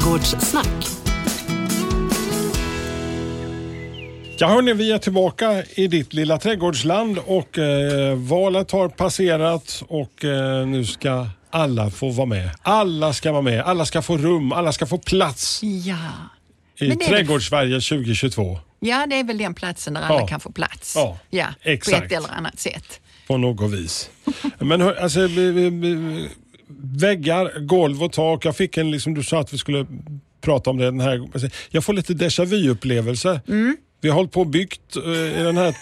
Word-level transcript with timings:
Trädgårdssnack. 0.00 0.86
Ja 4.38 4.46
hörni, 4.48 4.72
vi 4.72 4.92
är 4.92 4.98
tillbaka 4.98 5.64
i 5.74 5.86
ditt 5.86 6.12
lilla 6.14 6.38
trädgårdsland 6.38 7.18
och 7.26 7.58
eh, 7.58 8.14
valet 8.16 8.70
har 8.70 8.88
passerat 8.88 9.82
och 9.88 10.24
eh, 10.24 10.66
nu 10.66 10.84
ska 10.84 11.26
alla 11.50 11.90
få 11.90 12.10
vara 12.10 12.26
med. 12.26 12.50
Alla 12.62 13.12
ska 13.12 13.32
vara 13.32 13.42
med, 13.42 13.60
alla 13.60 13.84
ska 13.86 14.02
få 14.02 14.16
rum, 14.16 14.52
alla 14.52 14.72
ska 14.72 14.86
få 14.86 14.98
plats 14.98 15.60
Ja. 15.62 15.96
i 16.78 16.88
Men 16.88 16.98
det 16.98 17.04
är- 17.04 17.08
Trädgårdssverige 17.08 17.80
2022 17.80 18.58
ja, 18.80 19.06
det 19.10 19.18
är 19.20 19.24
väl 19.24 19.38
den 19.38 19.54
platsen 19.54 19.94
där 19.94 20.00
alla 20.02 20.20
Ja. 20.20 20.26
kan 20.26 20.40
få 20.40 20.52
plats. 20.52 20.92
Ja, 20.96 21.18
ja 21.30 21.46
på 21.62 21.68
exakt. 21.70 22.04
ett 22.06 22.12
eller 22.12 22.28
annat 22.32 22.58
sätt. 22.60 23.00
på 23.28 23.36
något 23.36 23.70
vis. 23.72 24.10
Men 24.58 24.80
hör, 24.80 24.94
alltså, 24.94 25.20
vi- 25.26 25.50
vi- 25.50 25.70
vi- 25.70 26.28
väggar, 27.00 27.60
golv 27.60 28.02
och 28.02 28.12
tak. 28.12 28.44
Jag 28.44 28.56
fick 28.56 28.76
en, 28.76 28.90
liksom, 28.90 29.14
du 29.14 29.22
sa 29.22 29.40
att 29.40 29.52
vi 29.52 29.58
skulle 29.58 29.86
prata 30.40 30.70
om 30.70 30.76
det 30.76 30.84
den 30.84 31.00
här 31.00 31.28
alltså, 31.32 31.48
Jag 31.70 31.84
får 31.84 31.92
lite 31.92 32.12
déjà 32.12 32.44
vu-upplevelse. 32.44 33.40
Mm. 33.48 33.76
Vi 34.00 34.08
har 34.08 34.16
hållit 34.16 34.32
på 34.32 34.40
och 34.40 34.46
byggt 34.46 34.96
eh, 34.96 35.40
i 35.40 35.42
den 35.42 35.56
här 35.56 35.76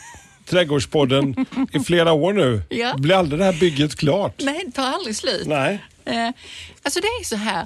trädgårdspodden 0.44 1.46
i 1.72 1.80
flera 1.80 2.12
år 2.12 2.32
nu. 2.32 2.62
Ja. 2.68 2.94
Blir 2.98 3.14
aldrig 3.14 3.40
det 3.40 3.44
här 3.44 3.60
bygget 3.60 3.96
klart? 3.96 4.34
Nej, 4.42 4.62
det 4.66 4.72
tar 4.72 4.86
aldrig 4.86 5.16
slut. 5.16 5.46
Nej. 5.46 5.84
Eh, 6.04 6.30
alltså 6.82 7.00
det 7.00 7.06
är 7.06 7.24
så 7.24 7.36
här, 7.36 7.62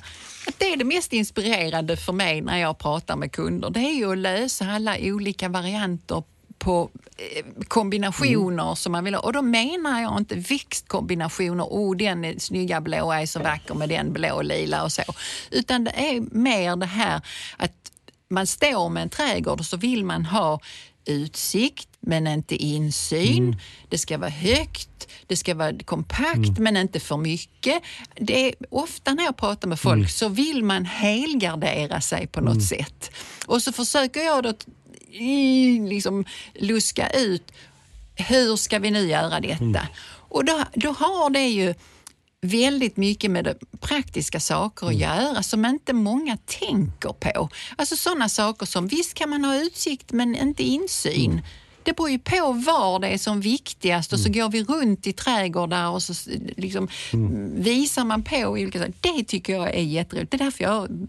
att 0.46 0.58
det 0.58 0.72
är 0.72 0.76
det 0.76 0.84
mest 0.84 1.12
inspirerande 1.12 1.96
för 1.96 2.12
mig 2.12 2.40
när 2.40 2.58
jag 2.58 2.78
pratar 2.78 3.16
med 3.16 3.32
kunder. 3.32 3.70
Det 3.70 3.80
är 3.80 3.94
ju 3.94 4.12
att 4.12 4.18
lösa 4.18 4.64
alla 4.64 4.96
olika 5.00 5.48
varianter 5.48 6.22
på 6.58 6.90
eh, 7.16 7.44
kombinationer 7.68 8.74
som 8.74 8.92
man 8.92 9.04
vill 9.04 9.14
ha. 9.14 9.20
Och 9.20 9.32
då 9.32 9.42
menar 9.42 10.02
jag 10.02 10.18
inte 10.18 10.34
växtkombinationer, 10.34 11.64
oh 11.64 11.96
den 11.96 12.24
är, 12.24 12.38
snygga 12.38 12.80
blå 12.80 13.12
är 13.12 13.26
så 13.26 13.40
vacker 13.40 13.74
med 13.74 13.88
den 13.88 14.12
blå 14.12 14.34
och 14.34 14.44
lila 14.44 14.84
och 14.84 14.92
så. 14.92 15.02
Utan 15.50 15.84
det 15.84 15.90
är 15.90 16.20
mer 16.36 16.76
det 16.76 16.86
här 16.86 17.20
att 17.56 17.92
man 18.30 18.46
står 18.46 18.88
med 18.88 19.02
en 19.02 19.08
trädgård 19.08 19.60
och 19.60 19.66
så 19.66 19.76
vill 19.76 20.04
man 20.04 20.24
ha 20.24 20.60
utsikt 21.08 21.88
men 22.00 22.26
inte 22.26 22.56
insyn. 22.56 23.56
Det 23.88 23.98
ska 23.98 24.18
vara 24.18 24.30
högt, 24.30 25.08
det 25.26 25.36
ska 25.36 25.54
vara 25.54 25.78
kompakt 25.84 26.58
men 26.58 26.76
inte 26.76 27.00
för 27.00 27.16
mycket. 27.16 27.82
Det 28.14 28.48
är, 28.48 28.54
ofta 28.70 29.14
när 29.14 29.24
jag 29.24 29.36
pratar 29.36 29.68
med 29.68 29.80
folk 29.80 30.10
så 30.10 30.28
vill 30.28 30.64
man 30.64 30.84
helgardera 30.84 32.00
sig 32.00 32.26
på 32.26 32.40
något 32.40 32.62
sätt. 32.62 33.10
Och 33.46 33.62
så 33.62 33.72
försöker 33.72 34.20
jag 34.20 34.42
då 34.42 34.54
liksom 35.88 36.24
luska 36.54 37.10
ut 37.10 37.52
hur 38.18 38.56
ska 38.56 38.78
vi 38.78 38.90
nu 38.90 39.08
göra 39.08 39.40
detta? 39.40 39.88
Och 40.28 40.44
då, 40.44 40.64
då 40.74 40.92
har 40.92 41.30
det 41.30 41.46
ju 41.46 41.74
väldigt 42.40 42.96
mycket 42.96 43.30
med 43.30 43.58
praktiska 43.80 44.40
saker 44.40 44.86
att 44.86 44.94
göra 44.94 45.42
som 45.42 45.64
inte 45.64 45.92
många 45.92 46.36
tänker 46.36 47.12
på. 47.12 47.48
Alltså 47.76 47.96
sådana 47.96 48.28
saker 48.28 48.66
som 48.66 48.88
visst 48.88 49.14
kan 49.14 49.30
man 49.30 49.44
ha 49.44 49.56
utsikt 49.56 50.12
men 50.12 50.36
inte 50.36 50.62
insyn. 50.62 51.42
Det 51.82 51.96
beror 51.96 52.10
ju 52.10 52.18
på 52.18 52.52
var 52.52 53.00
det 53.00 53.08
är 53.08 53.18
som 53.18 53.40
viktigast 53.40 54.12
och 54.12 54.20
så 54.20 54.32
går 54.32 54.48
vi 54.48 54.64
runt 54.64 55.06
i 55.06 55.12
trädgårdar 55.12 55.90
och 55.90 56.02
så 56.02 56.30
liksom 56.56 56.88
visar 57.54 58.04
man 58.04 58.22
på 58.22 58.36
olika 58.36 58.78
saker. 58.78 58.94
Det 59.00 59.24
tycker 59.24 59.52
jag 59.52 59.74
är 59.74 59.82
jätteroligt. 59.82 60.30
Det 60.30 60.36
är 60.36 60.44
därför 60.44 60.64
jag 60.64 61.08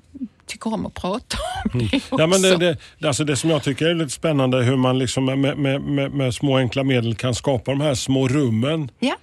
tycker 0.49 0.73
om 0.73 0.85
att 0.85 0.93
prata 0.93 1.37
om 1.73 1.79
det 1.79 1.85
också. 1.85 2.15
Ja, 2.17 2.27
men 2.27 2.41
det, 2.41 2.77
det, 2.99 3.07
alltså 3.07 3.23
det 3.23 3.35
som 3.35 3.49
jag 3.49 3.63
tycker 3.63 3.85
är 3.85 3.93
lite 3.95 4.09
spännande 4.11 4.57
är 4.57 4.61
hur 4.61 4.77
man 4.77 4.99
liksom 4.99 5.25
med, 5.25 5.57
med, 5.57 5.81
med, 5.81 6.11
med 6.11 6.33
små 6.33 6.57
enkla 6.57 6.83
medel 6.83 7.15
kan 7.15 7.35
skapa 7.35 7.71
de 7.71 7.81
här 7.81 7.95
små 7.95 8.27
rummen 8.27 8.91
ja. 8.99 9.15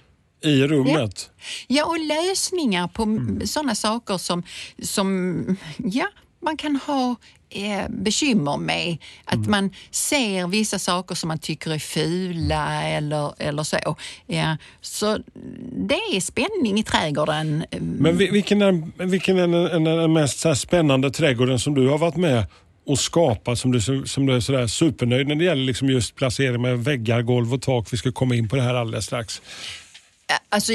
i 0.43 0.67
rummet. 0.67 1.29
Ja, 1.67 1.85
och 1.85 1.97
lösningar 1.99 2.87
på 2.87 3.03
Mm. 3.03 3.47
sådana 3.47 3.75
saker 3.75 4.17
som, 4.17 4.43
som 4.81 5.57
ja, 5.77 6.07
man 6.41 6.57
kan 6.57 6.75
ha 6.75 7.15
eh, 7.49 7.89
bekymmer 7.89 8.57
med. 8.57 8.97
Att 9.25 9.33
Mm. 9.35 9.51
man 9.51 9.69
ser 9.91 10.47
vissa 10.47 10.79
saker 10.79 11.15
som 11.15 11.27
man 11.27 11.39
tycker 11.39 11.71
är 11.71 11.79
fula 11.79 12.83
eller, 12.83 13.33
eller 13.37 13.63
så. 13.63 13.77
Ja, 14.25 14.57
så 14.81 15.17
det 15.87 15.95
är 15.95 16.19
spänning 16.21 16.79
i 16.79 16.83
trädgården. 16.83 17.65
Men 17.79 18.17
vi- 18.17 18.29
vilken 18.31 18.61
är, 18.61 19.05
vilken 19.05 19.37
är 19.37 19.47
den, 19.97 20.13
mest 20.13 20.45
spännande 20.55 21.11
trädgården 21.11 21.59
som 21.59 21.73
du 21.75 21.87
har 21.87 21.97
varit 21.97 22.15
med 22.15 22.45
och 22.85 22.99
skapat 22.99 23.59
som 23.59 23.71
du, 23.71 23.81
som 24.05 24.25
du 24.25 24.35
är 24.35 24.39
sådär 24.39 24.67
supernöjd 24.67 25.27
när 25.27 25.35
det 25.35 25.43
gäller 25.43 25.63
liksom 25.63 25.89
just 25.89 26.15
placering 26.15 26.61
med 26.61 26.83
väggar, 26.83 27.21
golv 27.21 27.53
och 27.53 27.61
tak. 27.61 27.93
Vi 27.93 27.97
ska 27.97 28.11
komma 28.11 28.35
in 28.35 28.49
på 28.49 28.55
det 28.55 28.61
här 28.61 28.73
alldeles 28.75 29.05
strax. 29.05 29.41
Alltså, 30.49 30.73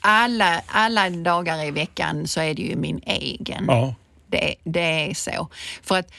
alla, 0.00 0.62
alla 0.66 1.10
dagar 1.10 1.64
i 1.64 1.70
veckan 1.70 2.26
så 2.28 2.40
är 2.40 2.54
det 2.54 2.62
ju 2.62 2.76
min 2.76 3.00
egen. 3.06 3.64
Ja. 3.68 3.94
Det, 4.32 4.54
det 4.64 5.10
är 5.10 5.14
så. 5.14 5.48
För 5.82 5.98
att 5.98 6.10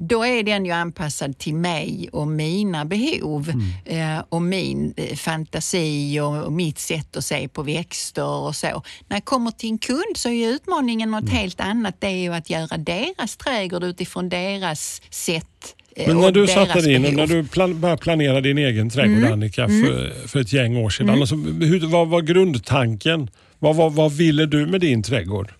då 0.00 0.24
är 0.24 0.42
den 0.42 0.64
ju 0.64 0.72
anpassad 0.72 1.38
till 1.38 1.54
mig 1.54 2.08
och 2.12 2.28
mina 2.28 2.84
behov 2.84 3.52
eh, 3.84 4.18
och 4.28 4.42
min 4.42 4.94
eh, 4.96 5.16
fantasi 5.16 6.20
och, 6.20 6.44
och 6.44 6.52
mitt 6.52 6.78
sätt 6.78 7.16
att 7.16 7.24
se 7.24 7.48
på 7.48 7.62
växter 7.62 8.24
och 8.24 8.56
så. 8.56 8.82
När 9.08 9.16
jag 9.16 9.24
kommer 9.24 9.50
till 9.50 9.70
en 9.70 9.78
kund 9.78 10.16
så 10.16 10.28
är 10.28 10.48
utmaningen 10.48 11.10
något 11.10 11.30
helt 11.30 11.60
annat. 11.60 11.94
Det 11.98 12.06
är 12.06 12.16
ju 12.16 12.34
att 12.34 12.50
göra 12.50 12.76
deras 12.76 13.36
trädgård 13.36 13.84
utifrån 13.84 14.28
deras 14.28 15.02
sätt 15.10 15.74
eh, 15.96 16.06
Men 16.06 16.16
när 16.16 16.26
och 16.26 16.32
du 16.32 16.46
satte 16.46 16.80
dig 16.80 16.94
in, 16.94 17.02
behov. 17.02 17.16
när 17.16 17.26
du 17.26 17.44
plan, 17.46 17.80
började 17.80 18.02
planera 18.02 18.40
din 18.40 18.58
egen 18.58 18.90
trädgård 18.90 19.32
Annika 19.32 19.68
för, 19.68 20.28
för 20.28 20.40
ett 20.40 20.52
gäng 20.52 20.76
år 20.76 20.90
sedan. 20.90 21.10
Alltså, 21.10 21.34
hur, 21.36 21.86
vad 21.86 22.08
var 22.08 22.20
grundtanken? 22.20 23.30
Vad, 23.58 23.76
vad, 23.76 23.92
vad 23.92 24.12
ville 24.12 24.46
du 24.46 24.66
med 24.66 24.80
din 24.80 25.02
trädgård? 25.02 25.52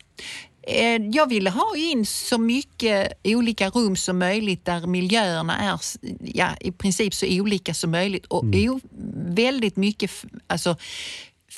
Eh, 0.70 1.02
Jag 1.12 1.28
ville 1.28 1.50
ha 1.50 1.76
in 1.76 2.06
så 2.06 2.38
mycket 2.38 3.12
olika 3.24 3.70
rum 3.70 3.96
som 3.96 4.18
möjligt 4.18 4.64
där 4.64 4.86
miljöerna 4.86 5.56
är 5.58 5.80
ja, 6.34 6.48
i 6.60 6.72
princip 6.72 7.14
så 7.14 7.26
olika 7.40 7.74
som 7.74 7.90
möjligt. 7.90 8.26
Och 8.26 8.44
o, 8.44 8.80
väldigt 9.26 9.76
mycket 9.76 10.10
alltså, 10.46 10.76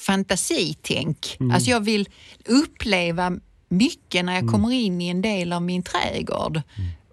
fantasitänk. 0.06 1.36
Alltså 1.52 1.70
jag 1.70 1.80
vill 1.80 2.08
uppleva 2.48 3.32
mycket 3.68 4.24
när 4.24 4.34
jag 4.34 4.48
kommer 4.50 4.72
in 4.72 5.00
i 5.00 5.08
en 5.08 5.22
del 5.22 5.52
av 5.52 5.62
min 5.62 5.82
trädgård. 5.82 6.62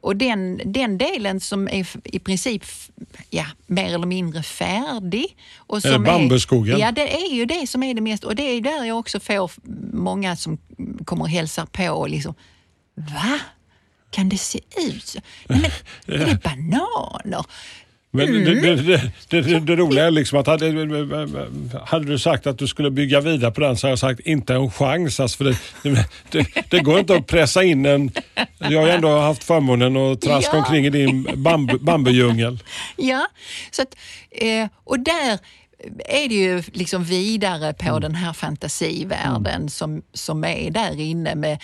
Och 0.08 0.16
den, 0.16 0.62
den 0.66 0.98
delen 0.98 1.40
som 1.40 1.68
är 1.68 1.88
i 2.04 2.20
princip 2.20 2.64
ja, 3.30 3.46
mer 3.66 3.94
eller 3.94 4.08
mindre 4.08 4.44
färdig. 4.44 5.38
Och 5.58 5.78
Är 5.86 5.92
som 5.92 6.04
bambuskogen? 6.04 6.80
Ja, 6.80 6.92
det 6.92 7.16
är 7.16 7.34
ju 7.34 7.46
det 7.46 7.68
som 7.68 7.84
är 7.84 7.94
det 7.94 8.02
mest. 8.02 8.24
Och 8.24 8.36
det 8.36 8.44
är 8.44 8.62
där 8.62 8.86
jag 8.86 9.00
också 9.00 9.20
får 9.20 9.52
många 9.94 10.36
som 10.36 10.58
kommer 11.06 11.24
och 11.24 11.30
hälsar 11.30 11.66
på 11.66 11.90
och 11.90 12.10
liksom, 12.10 12.36
va? 12.96 13.40
Kan 14.12 14.30
det 14.30 14.38
se 14.38 14.60
ut 14.78 15.08
så? 15.08 15.20
Nej, 15.48 15.72
men, 16.06 16.22
är 16.22 16.26
det 16.26 16.44
bananer? 16.44 17.46
Men 18.12 18.30
Mm. 18.30 18.44
det, 18.46 18.76
det, 18.76 19.42
det, 19.42 19.60
det, 19.60 19.76
roliga 19.76 20.06
är 20.06 20.12
liksom 20.12 20.40
att 20.40 20.48
hade, 20.48 20.68
hade 21.86 22.06
du 22.06 22.20
sagt 22.20 22.48
att 22.48 22.58
du 22.58 22.68
skulle 22.68 22.92
bygga 22.92 23.22
vidare 23.22 23.52
på 23.52 23.62
den 23.62 23.78
så 23.78 23.88
hade 23.88 23.92
jag 23.92 24.00
sagt 24.00 24.20
inte 24.20 24.54
en 24.54 24.72
chans. 24.72 25.20
Alltså 25.20 25.38
för 25.38 25.56
det, 26.70 26.80
går 26.80 27.00
inte 27.00 27.16
att 27.16 27.28
pressa 27.28 27.64
in 27.64 27.86
en... 27.86 28.12
Jag 28.58 28.82
har 28.82 28.88
ändå 28.88 29.20
haft 29.20 29.44
förmånen 29.44 29.98
att 29.98 30.22
traska 30.22 30.52
Ja. 30.54 30.60
omkring 30.60 30.86
i 30.86 30.90
din 30.90 31.28
bambu, 31.36 31.78
bambudjungel. 31.78 32.60
Ja, 32.96 33.28
så 33.72 33.82
att, 33.82 33.96
eh, 34.32 34.68
och 34.84 35.00
där 35.00 35.40
är 36.06 36.30
det 36.30 36.36
ju 36.36 36.64
liksom 36.74 37.04
vidare 37.04 37.74
på 37.74 38.00
den 38.00 38.16
här 38.16 38.34
fantasivärlden 38.34 39.70
som, 39.70 40.02
som 40.14 40.44
är 40.44 40.72
där 40.72 41.00
inne 41.00 41.36
med 41.36 41.62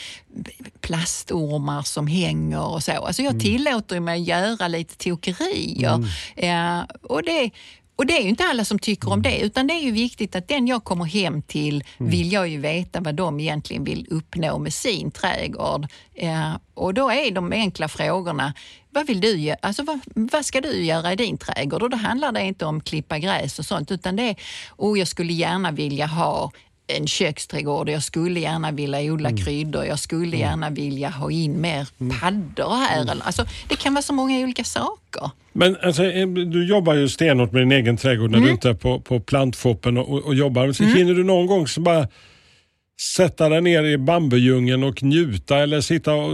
plastormar 0.82 1.82
som 1.82 2.08
hänger 2.08 2.62
och 2.62 2.84
så. 2.84 2.92
Alltså 2.92 3.22
jag 3.22 3.40
tillåter 3.40 4.00
mig 4.00 4.22
att 4.22 4.28
göra 4.28 4.68
lite 4.68 4.98
tokerier. 4.98 6.08
Eh, 6.36 6.82
och 7.02 7.24
det, 7.24 7.52
och 7.96 8.06
det 8.06 8.18
är 8.18 8.22
ju 8.22 8.30
inte 8.30 8.44
alla 8.44 8.66
som 8.66 8.80
tycker 8.80 9.12
om 9.12 9.22
det, 9.22 9.40
utan 9.40 9.68
det 9.68 9.74
är 9.74 9.82
ju 9.82 9.92
viktigt 9.92 10.36
att 10.36 10.48
den 10.48 10.68
jag 10.68 10.84
kommer 10.84 11.06
hem 11.06 11.42
till 11.42 11.84
vill 11.98 12.32
jag 12.32 12.48
ju 12.48 12.58
veta 12.58 13.00
vad 13.00 13.16
de 13.16 13.40
egentligen 13.40 13.84
vill 13.84 14.08
uppnå 14.10 14.60
med 14.60 14.74
sin 14.74 15.12
trädgård. 15.12 15.88
Eh, 16.16 16.52
och 16.74 16.94
då 16.94 17.12
är 17.12 17.32
de 17.32 17.52
enkla 17.52 17.88
frågorna, 17.88 18.54
vad 18.94 19.08
vill 19.08 19.22
du 19.22 19.38
göra? 19.38 19.58
Alltså 19.62 19.84
vad, 19.84 20.00
vad 20.06 20.46
ska 20.46 20.62
du 20.62 20.84
göra 20.84 21.14
i 21.14 21.16
din 21.16 21.38
trädgård? 21.38 21.84
Och 21.84 21.90
då 21.90 21.98
handlar 21.98 22.32
det 22.32 22.42
inte 22.42 22.66
om 22.66 22.82
klippa 22.82 23.20
gräs 23.20 23.60
och 23.60 23.66
sånt, 23.66 23.92
utan 23.92 24.16
det 24.16 24.24
är, 24.30 24.36
oh, 24.78 25.00
jag 25.00 25.08
skulle 25.08 25.34
gärna 25.34 25.72
vilja 25.72 26.06
ha 26.06 26.52
en 26.88 27.08
köksträdgård, 27.08 27.90
jag 27.90 28.04
skulle 28.04 28.40
gärna 28.40 28.72
vilja 28.72 29.00
odla 29.14 29.38
kryddor, 29.38 29.86
jag 29.86 30.00
skulle 30.00 30.38
gärna 30.38 30.70
vilja 30.70 31.10
ha 31.10 31.32
in 31.32 31.62
mer 31.62 31.88
paddor 32.22 32.76
här. 32.76 33.02
Eller, 33.02 33.18
alltså, 33.26 33.46
det 33.70 33.76
kan 33.76 33.94
vara 33.94 34.02
så 34.02 34.14
många 34.14 34.40
olika 34.40 34.64
saker. 34.64 35.30
Men 35.54 35.78
alltså, 35.84 36.04
eh, 36.04 36.28
du 36.28 36.68
jobbar 36.68 36.94
ju 36.94 37.10
stenhårt 37.10 37.52
med 37.52 37.62
din 37.62 37.72
egen 37.72 37.98
trädgård 37.98 38.32
när 38.32 38.38
Mm. 38.38 38.48
du 38.48 38.54
inte 38.54 38.70
är 38.70 38.74
på, 38.74 39.00
på 39.00 39.20
plantfoppen 39.20 39.98
och, 39.98 40.10
och 40.24 40.36
jobbar. 40.36 40.72
Så 40.72 40.84
Hinner 40.84 41.14
du 41.14 41.24
någon 41.24 41.48
gång 41.48 41.68
så 41.68 41.82
bara 41.82 42.08
sätta 43.02 43.50
dig 43.50 43.62
ner 43.62 43.84
i 43.84 43.98
bambudjungeln 43.98 44.84
och 44.84 45.04
njuta 45.04 45.60
eller 45.60 45.82
sitta 45.82 46.14
och 46.14 46.32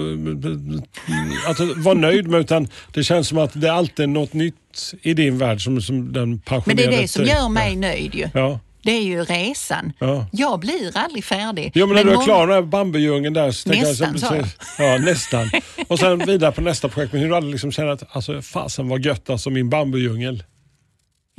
alltså, 1.48 1.74
vara 1.76 1.96
nöjd 1.96 2.28
med 2.28 2.40
utan 2.40 2.68
det 2.94 3.04
känns 3.04 3.28
som 3.28 3.38
att 3.38 3.62
det 3.62 3.74
alltid 3.74 4.04
är 4.04 4.08
något 4.08 4.34
nytt 4.34 4.94
i 5.02 5.14
din 5.14 5.38
värld 5.38 5.64
som, 5.64 5.82
som 5.82 6.14
den 6.14 6.30
Men 6.30 6.40
passionerade 6.40 6.92
det 6.92 6.98
är 6.98 7.02
det 7.02 7.08
som 7.08 7.26
gör 7.26 7.50
mig 7.50 7.76
nöjd 7.76 8.16
ju. 8.16 8.30
Ja. 8.34 8.60
det 8.84 8.92
är 8.92 9.02
ju 9.02 9.24
resan. 9.24 9.94
Ja. 10.00 10.28
Jag 10.32 10.60
blir 10.60 10.98
aldrig 10.98 11.24
färdig. 11.24 11.72
Jo, 11.76 11.88
men 11.88 11.96
när 11.96 12.04
Men 12.04 12.14
du 12.14 12.20
är 12.20 12.26
klar 12.26 12.48
med 12.48 12.68
bambudjungeln 12.68 13.34
där 13.34 13.52
så 13.52 13.70
tänker 13.70 13.88
Nästan, 13.88 14.12
jag... 14.12 14.20
sa 14.20 14.36
jag. 14.36 14.48
Ja, 14.78 14.98
nästan. 14.98 15.52
Och 15.88 16.00
sen 16.00 16.20
vidare 16.20 16.52
på 16.52 16.62
nästa 16.62 16.90
projekt. 16.90 17.14
Men 17.14 17.22
hur 17.22 17.30
du 17.30 17.36
aldrig 17.36 17.52
liksom 17.52 17.72
känner 17.72 17.90
att 17.90 18.16
alltså, 18.16 18.42
fasen 18.42 18.88
vad 18.88 19.06
gött 19.06 19.30
alltså 19.30 19.50
min 19.50 19.70
bambudjungel. 19.70 20.44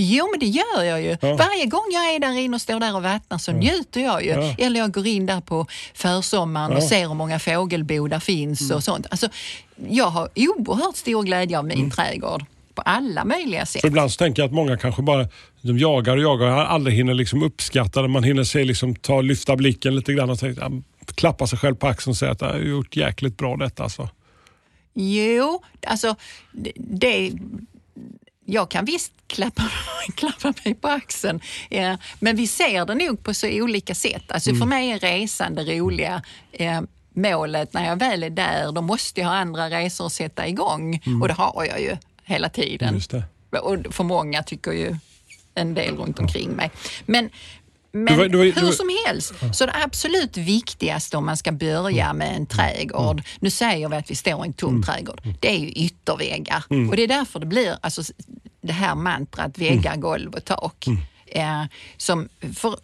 Jo, 0.02 0.28
men 0.30 0.40
det 0.40 0.46
gör 0.46 0.82
jag 0.82 1.02
ju. 1.02 1.16
Ja. 1.20 1.36
Varje 1.36 1.66
gång 1.66 1.86
jag 1.92 2.14
är 2.14 2.18
där 2.20 2.38
inne 2.38 2.54
och 2.54 2.60
står 2.60 2.80
där 2.80 2.96
och 2.96 3.02
vattnar 3.02 3.38
så 3.38 3.52
njuter 3.52 4.00
jag 4.00 4.24
ju. 4.24 4.30
Ja. 4.30 4.54
Eller 4.58 4.80
jag 4.80 4.92
går 4.92 5.06
in 5.06 5.26
där 5.26 5.40
på 5.40 5.66
försommaren 5.94 6.66
och 6.70 6.76
Ja. 6.76 6.78
Mm. 6.78 6.88
ser 6.88 7.08
hur 7.08 7.14
många 7.14 7.38
fågelbo 7.38 8.06
där 8.08 8.20
finns 8.20 8.70
och 8.70 8.84
sånt. 8.84 9.06
Alltså, 9.10 9.28
jag 9.88 10.06
har 10.06 10.28
oerhört 10.36 10.96
stor 10.96 11.22
glädje 11.22 11.58
av 11.58 11.64
min 11.64 11.78
Mm. 11.78 11.90
trädgård 11.90 12.44
på 12.74 12.82
alla 12.82 13.24
möjliga 13.24 13.66
sätt. 13.66 13.80
För 13.80 13.88
ibland 13.88 14.12
så 14.12 14.16
tänker 14.18 14.42
jag 14.42 14.46
att 14.48 14.54
många 14.54 14.76
kanske 14.76 15.02
bara 15.02 15.28
de 15.62 15.78
jagar 15.78 16.16
och 16.16 16.22
jagar 16.22 16.46
och 16.46 16.72
aldrig 16.72 16.96
hinner 16.96 17.14
liksom 17.14 17.42
uppskatta 17.42 18.02
det. 18.02 18.08
Man 18.08 18.24
hinner 18.24 18.44
se, 18.44 18.64
liksom, 18.64 18.94
ta, 18.94 19.20
lyfta 19.20 19.56
blicken 19.56 19.94
lite 19.96 20.12
grann 20.12 20.30
och 20.30 20.38
tänka, 20.38 20.60
ja, 20.60 20.70
klappa 21.14 21.46
sig 21.46 21.58
själv 21.58 21.74
på 21.74 21.86
axeln 21.86 22.10
och 22.10 22.16
säga 22.16 22.32
att 22.32 22.40
jag 22.40 22.48
har 22.48 22.58
gjort 22.58 22.96
jäkligt 22.96 23.36
bra 23.36 23.56
detta. 23.56 23.82
Alltså. 23.82 24.08
Jo, 24.94 25.62
alltså 25.86 26.16
det 26.76 27.32
jag 28.52 28.70
kan 28.70 28.84
visst 28.84 29.12
klappa, 29.26 29.62
klappa 30.14 30.52
mig 30.64 30.74
på 30.74 30.88
axeln, 30.88 31.40
ja, 31.68 31.96
men 32.20 32.36
vi 32.36 32.46
ser 32.46 32.86
det 32.86 32.94
nog 32.94 33.22
på 33.24 33.34
så 33.34 33.48
olika 33.48 33.94
sätt. 33.94 34.32
Alltså 34.32 34.50
Mm. 34.50 34.60
För 34.60 34.66
mig 34.66 34.90
är 34.90 34.98
resan 34.98 35.54
det 35.54 35.64
roliga. 35.64 36.22
Eh, 36.52 36.80
målet 37.14 37.72
när 37.72 37.86
jag 37.86 37.96
väl 37.96 38.22
är 38.22 38.30
där, 38.30 38.72
då 38.72 38.82
måste 38.82 39.20
jag 39.20 39.28
ha 39.28 39.34
andra 39.34 39.70
resor 39.70 40.06
att 40.06 40.12
sätta 40.12 40.48
igång. 40.48 41.02
Och 41.22 41.28
det 41.28 41.34
har 41.34 41.64
jag 41.64 41.80
ju 41.80 41.96
hela 42.24 42.48
tiden. 42.48 43.00
Mm. 43.12 43.22
Och 43.62 43.94
för 43.94 44.04
många 44.04 44.42
tycker 44.42 44.72
ju 44.72 44.96
en 45.54 45.74
del 45.74 45.96
runt 45.96 46.18
omkring 46.18 46.50
mig. 46.50 46.70
Men, 47.06 47.30
men 47.92 48.18
var- 48.18 48.28
du 48.28 48.38
var- 48.38 48.44
du 48.44 48.52
hur 48.60 48.72
som 48.72 48.88
helst, 49.06 49.32
så 49.52 49.66
det 49.66 49.72
absolut 49.84 50.36
viktigaste 50.36 51.16
om 51.16 51.26
man 51.26 51.36
ska 51.36 51.52
börja 51.52 52.12
med 52.12 52.36
en 52.36 52.46
trädgård, 52.46 53.22
nu 53.40 53.50
säger 53.50 53.88
vi 53.88 53.96
att 53.96 54.10
vi 54.10 54.14
står 54.14 54.44
i 54.44 54.48
en 54.48 54.52
tom 54.52 54.82
trädgård, 54.82 55.20
det 55.40 55.48
är 55.50 55.58
ju 55.58 55.68
ytterväggar. 55.68 56.64
Och 56.90 56.96
det 56.96 57.02
är 57.02 57.08
därför 57.08 57.40
det 57.40 57.46
blir 57.46 57.76
alltså, 57.80 58.02
det 58.62 58.72
här 58.72 58.94
mantrat 58.94 59.58
väggar, 59.58 59.96
golv 59.96 60.34
och 60.34 60.44
tak. 60.44 60.86
Eh, 61.26 61.64
som, 61.96 62.28
för, 62.56 62.76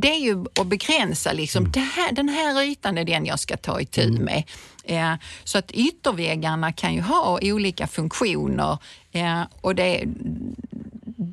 det 0.00 0.08
är 0.08 0.18
ju 0.20 0.44
att 0.60 0.66
begränsa 0.66 1.32
liksom, 1.32 1.72
här, 1.76 2.12
den 2.12 2.28
här 2.28 2.62
ytan 2.62 2.98
är 2.98 3.04
den 3.04 3.26
jag 3.26 3.38
ska 3.40 3.56
ta 3.56 3.80
itu 3.80 4.10
med. 4.10 4.42
Eh, 4.84 5.14
så 5.44 5.58
att 5.58 5.70
ytterväggarna 5.70 6.72
kan 6.72 6.94
ju 6.94 7.00
ha 7.00 7.38
olika 7.42 7.86
funktioner. 7.86 8.78
Eh, 9.12 9.42
och 9.60 9.74
det, 9.74 10.04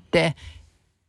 det 0.10 0.34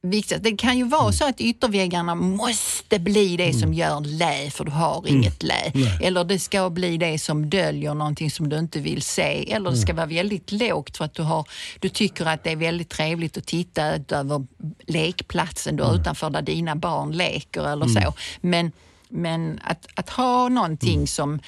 viktigaste. 0.03 0.51
Det 0.51 0.57
kan 0.57 0.79
ju 0.79 0.85
vara 0.85 1.13
så 1.13 1.29
att 1.29 1.41
ytterväggarna 1.41 2.15
måste 2.15 2.99
bli 2.99 3.37
det 3.37 3.53
som 3.53 3.75
gör 3.75 4.01
lä 4.01 4.51
för 4.51 4.65
du 4.65 4.71
har 4.71 5.09
inget 5.09 5.43
lä. 5.43 5.73
Eller 6.01 6.25
det 6.25 6.39
ska 6.39 6.71
bli 6.71 6.97
det 6.97 7.19
som 7.19 7.51
döljer 7.51 7.95
någonting 7.95 8.31
som 8.31 8.49
du 8.49 8.59
inte 8.59 8.79
vill 8.81 9.03
se. 9.03 9.53
Eller 9.53 9.71
det 9.71 9.77
ska 9.77 9.95
vara 9.95 10.07
väldigt 10.07 10.53
lågt 10.53 10.97
för 10.97 11.05
att 11.05 11.15
du, 11.15 11.23
har, 11.23 11.45
du 11.81 11.89
tycker 11.89 12.27
att 12.27 12.45
det 12.45 12.51
är 12.53 12.57
väldigt 12.57 12.89
trevligt 12.89 13.37
att 13.37 13.47
titta 13.47 13.95
ut 13.97 14.13
över 14.13 14.47
lekplatsen 14.87 15.77
du 15.77 15.83
har 15.83 15.95
utanför 15.95 16.31
där 16.31 16.43
dina 16.43 16.77
barn 16.77 17.13
leker 17.13 17.73
eller 17.73 17.87
så. 17.87 18.15
Men, 18.41 18.73
men 19.09 19.61
att, 19.65 19.87
att 19.95 20.11
ha 20.11 20.49
någonting 20.49 21.07
som 21.07 21.39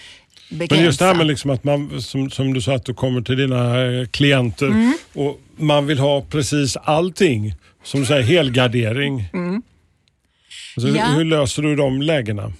begränsar. 0.50 0.76
Men 0.76 0.84
just 0.84 0.98
det 0.98 1.04
här 1.04 1.14
med 1.14 1.26
liksom 1.26 1.50
att 1.50 1.64
man, 1.64 2.02
som, 2.02 2.30
som 2.30 2.54
du 2.54 2.60
sa, 2.62 2.74
att 2.74 2.84
du 2.84 2.94
kommer 2.94 3.20
till 3.20 3.36
dina 3.36 3.84
eh, 3.84 4.06
klienter 4.06 4.66
Mm. 4.66 4.94
och 5.14 5.40
man 5.56 5.86
vill 5.86 5.98
ha 5.98 6.22
precis 6.22 6.76
allting. 6.76 7.54
Som 7.84 8.00
du 8.00 8.06
säger, 8.06 8.22
helgardering. 8.22 9.14
Alltså, 9.20 9.36
Mm. 10.88 10.96
Ja. 10.96 11.04
hur, 11.06 11.14
hur 11.16 11.25
löser 11.25 11.62
du 11.62 11.76
de 11.76 12.02
lägena? 12.02 12.52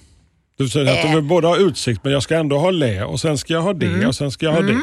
Du 0.57 0.69
säger 0.69 0.91
att 0.93 1.01
du 1.01 1.07
Eh. 1.07 1.15
vill 1.15 1.23
både 1.23 1.47
ha 1.47 1.57
utsikt 1.57 2.03
men 2.03 2.13
jag 2.13 2.23
ska 2.23 2.35
ändå 2.35 2.57
ha 2.57 2.71
lä 2.71 3.03
och 3.03 3.19
sen 3.19 3.37
ska 3.37 3.53
jag 3.53 3.61
ha 3.61 3.73
det 3.73 3.85
Mm. 3.85 4.07
och 4.07 4.15
sen 4.15 4.31
ska 4.31 4.45
jag 4.45 4.53
ha 4.53 4.61
det. 4.61 4.81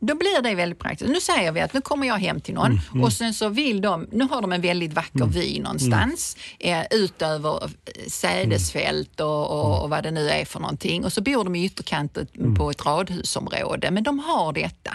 då 0.00 0.14
blir 0.14 0.42
det 0.42 0.54
väldigt 0.54 0.78
praktiskt. 0.78 1.10
Nu 1.10 1.20
säger 1.20 1.52
vi 1.52 1.60
att 1.60 1.74
nu 1.74 1.80
kommer 1.80 2.06
jag 2.06 2.18
hem 2.18 2.40
till 2.40 2.54
någon 2.54 2.80
Mm, 2.92 3.04
och 3.04 3.12
sen 3.12 3.34
så 3.34 3.48
vill 3.48 3.80
de, 3.80 4.06
nu 4.12 4.24
har 4.30 4.42
de 4.42 4.52
en 4.52 4.60
väldigt 4.60 4.92
vacker 4.92 5.26
vy 5.26 5.60
någonstans 5.60 6.36
eh, 6.58 6.82
ut 6.90 7.22
över 7.22 7.64
eh, 7.64 7.68
sädesfält 8.08 9.20
och, 9.20 9.50
och, 9.50 9.82
och 9.82 9.90
vad 9.90 10.02
det 10.02 10.10
nu 10.10 10.28
är 10.30 10.44
för 10.44 10.60
någonting. 10.60 11.04
Och 11.04 11.12
så 11.12 11.20
bor 11.20 11.44
de 11.44 11.54
i 11.56 11.64
ytterkanten 11.64 12.26
Mm. 12.38 12.54
på 12.54 12.70
ett 12.70 12.86
radhusområde, 12.86 13.90
men 13.90 14.02
de 14.02 14.18
har 14.18 14.52
detta. 14.52 14.90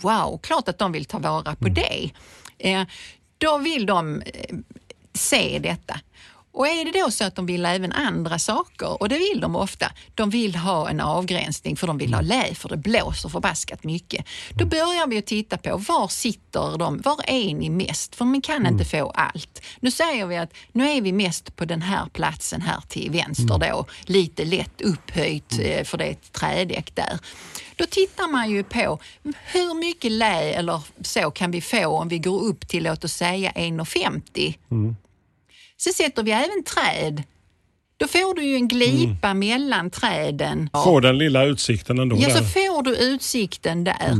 Wow, 0.00 0.38
klart 0.42 0.68
att 0.68 0.78
de 0.78 0.92
vill 0.92 1.04
ta 1.04 1.18
vara 1.18 1.40
Mm. 1.42 1.56
på 1.56 1.68
det. 1.68 2.10
Eh, 2.58 2.84
då 3.38 3.58
vill 3.58 3.86
de 3.86 4.22
eh, 4.22 4.56
se 5.14 5.58
detta. 5.58 6.00
Och 6.56 6.68
är 6.68 6.84
det 6.84 7.00
då 7.00 7.10
så 7.10 7.24
att 7.24 7.34
de 7.34 7.46
vill 7.46 7.66
även 7.66 7.92
andra 7.92 8.38
saker, 8.38 9.02
och 9.02 9.08
det 9.08 9.18
vill 9.18 9.40
de 9.40 9.56
ofta, 9.56 9.92
de 10.14 10.30
vill 10.30 10.56
ha 10.56 10.90
en 10.90 11.00
avgränsning 11.00 11.76
för 11.76 11.86
de 11.86 11.98
vill 11.98 12.14
ha 12.14 12.20
lä 12.20 12.54
för 12.54 12.68
det 12.68 12.76
blåser 12.76 13.28
förbaskat 13.28 13.84
mycket. 13.84 14.26
Då 14.54 14.66
börjar 14.66 15.06
vi 15.06 15.18
att 15.18 15.26
titta 15.26 15.58
på 15.58 15.76
var 15.76 16.08
sitter 16.08 16.78
de, 16.78 17.00
var 17.00 17.20
är 17.26 17.54
ni 17.54 17.70
mest? 17.70 18.14
För 18.14 18.24
man 18.24 18.40
kan 18.40 18.66
inte 18.66 18.84
få 18.84 19.10
allt. 19.10 19.62
Nu 19.80 19.90
säger 19.90 20.26
vi 20.26 20.36
att 20.36 20.52
nu 20.72 20.88
är 20.88 21.00
vi 21.00 21.12
mest 21.12 21.56
på 21.56 21.64
den 21.64 21.82
här 21.82 22.06
platsen 22.12 22.60
här 22.60 22.80
till 22.88 23.10
vänster 23.10 23.58
då, 23.58 23.86
lite 24.04 24.44
lätt 24.44 24.80
upphöjt 24.80 25.58
eh, 25.60 25.84
för 25.84 25.98
det 25.98 26.04
är 26.04 26.10
ett 26.10 26.32
trädäck 26.32 26.94
där. 26.94 27.18
Då 27.76 27.86
tittar 27.86 28.28
man 28.28 28.50
ju 28.50 28.64
på 28.64 28.98
hur 29.44 29.74
mycket 29.74 30.12
lä 30.12 30.40
eller 30.40 30.80
så 31.00 31.30
kan 31.30 31.50
vi 31.50 31.60
få 31.60 31.86
om 31.86 32.08
vi 32.08 32.18
går 32.18 32.40
upp 32.40 32.68
till 32.68 32.84
låt 32.84 33.04
oss 33.04 33.12
säga 33.12 33.50
1,50 33.50 34.54
så 35.76 35.92
sätter 35.92 36.22
vi 36.22 36.30
även 36.30 36.64
träd. 36.64 37.22
Då 37.96 38.08
får 38.08 38.34
du 38.34 38.44
ju 38.44 38.54
en 38.54 38.68
glipa 38.68 39.34
mellan 39.34 39.90
träden. 39.90 40.70
Få 40.72 41.00
den 41.00 41.18
lilla 41.18 41.44
utsikten 41.44 41.98
ändå. 41.98 42.16
Ja, 42.20 42.30
så 42.30 42.38
där. 42.38 42.46
får 42.46 42.82
du 42.82 42.96
utsikten 42.96 43.84
där. 43.84 44.14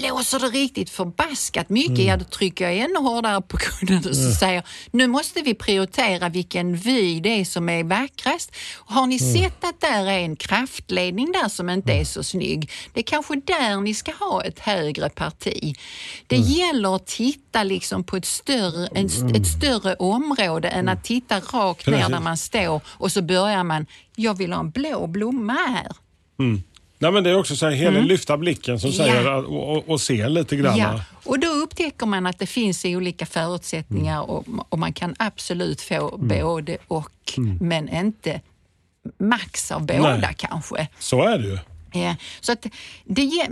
Blåser 0.00 0.38
det 0.38 0.46
riktigt 0.46 0.90
förbaskat 0.90 1.68
mycket, 1.68 1.98
ja 1.98 2.16
då 2.16 2.24
trycker 2.24 2.64
jag 2.64 2.76
ännu 2.76 2.98
hårdare 2.98 3.42
på 3.42 3.56
kudden 3.56 3.98
och 3.98 4.16
så 4.16 4.32
säger 4.32 4.62
nu 4.90 5.06
måste 5.06 5.42
vi 5.42 5.54
prioritera 5.54 6.28
vilken 6.28 6.76
vy 6.76 7.20
det 7.20 7.40
är 7.40 7.44
som 7.44 7.68
är 7.68 7.84
vackrast. 7.84 8.56
Har 8.76 9.06
ni 9.06 9.18
sett 9.18 9.64
att 9.64 9.80
där 9.80 10.06
är 10.06 10.18
en 10.18 10.36
kraftledning 10.36 11.32
där 11.32 11.48
som 11.48 11.70
inte 11.70 11.92
är 11.92 12.04
så 12.04 12.22
snygg? 12.22 12.70
Det 12.94 13.00
är 13.00 13.04
kanske 13.04 13.34
där 13.34 13.80
ni 13.80 13.94
ska 13.94 14.12
ha 14.12 14.44
ett 14.44 14.58
högre 14.58 15.08
parti. 15.10 15.76
Det 16.26 16.36
gäller 16.36 16.96
att 16.96 17.06
titta 17.06 17.62
liksom 17.62 18.04
på 18.04 18.16
ett 18.16 18.26
större, 18.26 18.88
en, 18.94 19.06
ett 19.34 19.46
större 19.46 19.94
område 19.94 20.68
än 20.68 20.88
att 20.88 21.04
titta 21.04 21.40
rakt 21.40 21.86
ner 21.86 22.08
där 22.08 22.20
man 22.20 22.36
står 22.36 22.80
och 22.86 23.12
så 23.12 23.22
börjar 23.22 23.64
man, 23.64 23.86
jag 24.16 24.38
vill 24.38 24.52
ha 24.52 24.60
en 24.60 24.70
blå 24.70 25.06
blomma 25.06 25.52
här. 25.52 25.92
Nej, 27.02 27.12
men 27.12 27.24
det 27.24 27.30
är 27.30 27.38
också 27.38 27.56
så 27.56 27.66
här, 27.66 27.72
hela 27.72 28.00
lyfta 28.00 28.36
blicken 28.36 28.80
som 28.80 28.92
säger 28.92 29.20
Mm. 29.20 29.26
Ja. 29.26 29.38
att- 29.38 29.46
och, 29.46 29.88
och, 29.88 30.00
se 30.00 30.28
lite 30.28 30.56
grann. 30.56 30.78
Ja, 30.78 31.00
och 31.24 31.38
då 31.38 31.46
upptäcker 31.48 32.06
man 32.06 32.26
att 32.26 32.38
det 32.38 32.46
finns 32.46 32.84
olika 32.84 33.26
förutsättningar 33.26 34.30
och, 34.30 34.44
och 34.68 34.78
man 34.78 34.92
kan 34.92 35.14
absolut 35.18 35.80
få 35.80 36.16
både 36.18 36.76
och, 36.88 37.10
men 37.60 37.88
inte 37.88 38.40
max 39.18 39.70
av 39.72 39.86
båda 39.86 40.16
Nej. 40.16 40.34
kanske. 40.36 40.88
Så 40.98 41.22
är 41.22 41.38
det 41.38 41.46
ju. 41.48 41.58
Så 42.40 42.52
att 42.52 42.66
det, 43.04 43.46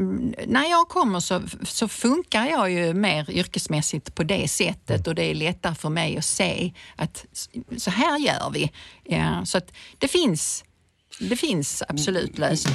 när 0.46 0.70
jag 0.70 0.88
kommer 0.88 1.20
så, 1.20 1.42
så 1.62 1.88
funkar 1.88 2.46
jag 2.46 2.70
ju 2.70 2.94
mer 2.94 3.30
yrkesmässigt 3.30 4.14
på 4.14 4.22
det 4.22 4.48
sättet 4.48 5.06
och 5.06 5.14
det 5.14 5.24
är 5.24 5.34
lättare 5.34 5.74
för 5.74 5.88
mig 5.88 6.16
att 6.18 6.24
se 6.24 6.72
att 6.96 7.24
så 7.76 7.90
här 7.90 8.18
gör 8.18 8.50
vi. 8.50 8.70
Så 9.44 9.58
att 9.58 9.72
det 9.98 10.08
finns, 10.08 10.64
det 11.20 11.36
finns 11.36 11.82
absolut 11.88 12.38
lösning. 12.38 12.74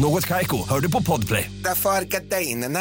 Något 0.00 0.26
Kaiko, 0.26 0.68
hör 0.68 0.80
du 0.80 0.90
på 0.90 1.02
Podplay. 1.02 1.50
Därför 1.64 1.90
är 1.90 2.02
gardinerna. 2.04 2.78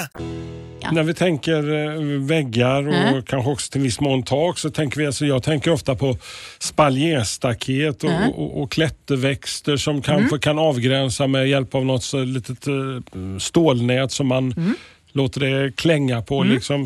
När 0.92 1.04
vi 1.04 1.14
tänker 1.14 1.74
eh, 1.88 2.02
väggar 2.26 2.88
och 2.88 2.94
Mm. 2.94 3.24
kanske 3.24 3.52
också 3.52 3.72
till 3.72 3.82
viss 3.82 4.00
mån 4.00 4.24
tak 4.24 4.58
så 4.60 4.70
tänker 4.70 4.98
vi, 4.98 5.06
alltså 5.06 5.26
jag 5.26 5.44
tänker 5.44 5.72
ofta 5.72 5.96
på 5.96 6.18
spaljéstaket 6.60 8.04
och, 8.04 8.10
Mm. 8.12 8.30
och, 8.30 8.62
och 8.62 8.72
klätterväxter 8.72 9.78
som 9.78 10.02
kanske 10.02 10.40
kan 10.40 10.60
avgränsa 10.60 11.28
med 11.28 11.48
hjälp 11.50 11.76
av 11.76 11.86
något 11.86 12.04
så 12.04 12.24
litet 12.24 12.68
eh, 12.68 12.74
stålnät 13.40 14.12
som 14.12 14.28
man 14.28 14.52
Mm. 14.58 14.74
låter 15.12 15.40
det 15.42 15.76
klänga 15.76 16.22
på. 16.22 16.44
Liksom. 16.44 16.86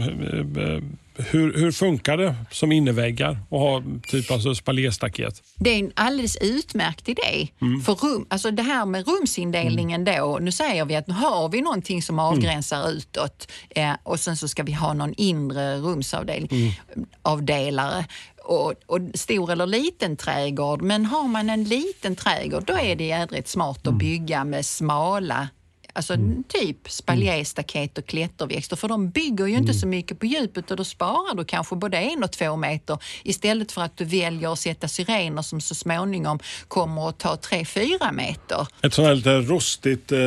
Hur, 1.16 1.58
hur 1.58 1.72
funkar 1.72 2.18
det 2.18 2.36
som 2.52 2.72
inneväggar 2.72 3.40
och 3.50 3.60
ha 3.60 3.84
typ 4.08 4.32
alltså 4.32 4.56
spaljéstaket? 4.56 5.42
Det 5.56 5.70
är 5.70 5.80
en 5.80 5.92
alldeles 5.96 6.38
utmärkt 6.42 7.10
idé. 7.10 7.48
För 7.86 7.94
rum, 7.94 8.26
alltså 8.30 8.52
det 8.52 8.64
här 8.64 8.86
med 8.86 9.08
rumsindelningen 9.08 10.06
då, 10.06 10.38
nu 10.42 10.52
säger 10.52 10.86
vi 10.86 10.96
att 10.96 11.08
nu 11.08 11.14
har 11.14 11.50
vi 11.50 11.62
någonting 11.62 12.02
som 12.02 12.20
avgränsar 12.20 12.90
utåt 12.90 13.52
eh, 13.70 13.94
och 14.04 14.20
sen 14.20 14.38
så 14.38 14.48
ska 14.48 14.64
vi 14.64 14.74
ha 14.74 14.94
någon 14.94 15.14
inre 15.18 15.78
rumsavdelning, 15.78 16.80
avdelare. 17.22 18.06
Och, 18.46 18.74
och 18.86 19.00
stor 19.14 19.52
eller 19.52 19.66
liten 19.66 20.18
trädgård, 20.18 20.82
men 20.82 21.06
har 21.06 21.28
man 21.28 21.50
en 21.50 21.64
liten 21.64 22.16
trädgård 22.16 22.64
då 22.66 22.78
är 22.78 22.96
det 22.96 23.04
jädrigt 23.04 23.48
smart 23.48 23.88
att 23.88 23.94
bygga 23.94 24.44
med 24.44 24.66
smala 24.66 25.48
Alltså 25.96 26.18
typ 26.48 26.90
spaljéstaket 26.90 27.98
och 27.98 28.06
klätterväxter. 28.06 28.76
För 28.76 28.88
de 28.88 29.10
bygger 29.10 29.46
ju 29.46 29.58
inte 29.58 29.74
så 29.74 29.88
mycket 29.88 30.20
på 30.20 30.26
djupet 30.26 30.72
och 30.72 30.78
då 30.78 30.84
sparar 30.84 31.36
du 31.36 31.46
kanske 31.46 31.76
både 31.76 31.98
en 31.98 32.24
och 32.24 32.32
två 32.32 32.56
meter 32.56 32.98
istället 33.24 33.72
för 33.72 33.82
att 33.82 33.98
du 33.98 34.06
väljer 34.06 34.54
att 34.54 34.60
sätta 34.60 34.88
syrener 34.88 35.42
som 35.42 35.62
så 35.62 35.76
småningom 35.76 36.40
kommer 36.68 37.10
att 37.10 37.18
ta 37.18 37.38
tre, 37.38 37.66
fyra 37.66 38.12
meter. 38.12 38.68
Ett 38.82 38.94
sånt 38.94 39.08
här 39.08 39.16
lite 39.16 39.38
rostigt 39.38 40.12
eh, 40.12 40.20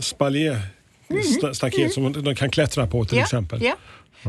spaljéstaket 0.00 1.92
som 1.92 2.12
de 2.12 2.34
kan 2.34 2.50
klättra 2.50 2.86
på 2.86 3.04
till 3.04 3.18
exempel. 3.18 3.62
Ja, 3.62 3.76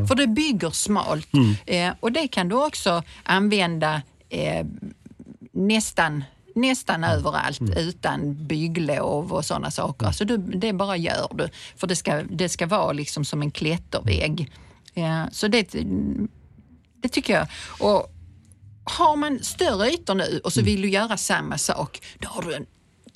för 0.08 0.14
det 0.14 0.26
bygger 0.26 0.70
smalt. 0.70 1.28
Eh, 1.66 1.92
och 2.00 2.12
det 2.12 2.28
kan 2.28 2.48
du 2.48 2.56
också 2.56 3.02
använda 3.22 4.02
eh, 4.28 4.66
nästan 5.52 6.24
nästan 6.54 7.04
överallt 7.04 7.60
utan 7.76 8.46
bygglov 8.46 9.32
och 9.32 9.44
sådana 9.44 9.70
saker. 9.70 10.06
Alltså 10.06 10.24
du, 10.24 10.36
det 10.36 10.72
bara 10.72 10.96
gör 10.96 11.28
du. 11.34 11.48
För 11.76 11.86
det 11.86 11.96
ska, 11.96 12.22
det 12.22 12.48
ska 12.48 12.66
vara 12.66 12.92
liksom 12.92 13.24
som 13.24 13.42
en 13.42 13.50
klättervägg. 13.50 14.52
Ja, 14.94 15.28
så 15.32 15.48
det, 15.48 15.74
det 17.02 17.08
tycker 17.08 17.32
jag. 17.32 17.46
Och 17.80 18.12
har 18.84 19.16
man 19.16 19.42
större 19.42 19.90
ytor 19.90 20.14
nu 20.14 20.40
och 20.44 20.52
så 20.52 20.62
vill 20.62 20.82
du 20.82 20.90
göra 20.90 21.16
samma 21.16 21.58
sak, 21.58 22.02
då 22.18 22.28
har 22.28 22.42
du 22.42 22.54
en 22.54 22.66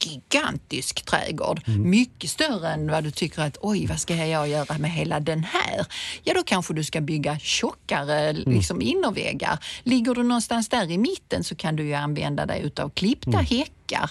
gigantisk 0.06 1.04
trädgård. 1.04 1.68
Mycket 1.68 2.30
större 2.30 2.68
än 2.68 2.90
vad 2.90 3.04
du 3.04 3.11
tycker 3.11 3.42
att 3.42 3.58
oj, 3.61 3.87
vad 3.87 4.00
ska 4.00 4.16
jag 4.16 4.49
göra 4.49 4.78
med 4.78 4.90
hela 4.90 5.20
den 5.20 5.44
här? 5.44 5.87
Ja, 6.23 6.34
då 6.34 6.42
kanske 6.42 6.75
du 6.75 6.84
ska 6.84 7.00
bygga 7.00 7.38
tjockare 7.38 8.32
liksom, 8.32 8.82
innerväggar. 8.82 9.58
Ligger 9.82 10.14
du 10.14 10.23
någonstans 10.23 10.68
där 10.68 10.90
i 10.90 10.99
mitten 10.99 11.44
så 11.44 11.54
kan 11.54 11.76
du 11.76 11.84
ju 11.84 11.94
använda 11.94 12.46
dig 12.46 12.62
utav 12.62 12.90
klippta 12.90 13.38
häckar. 13.38 14.11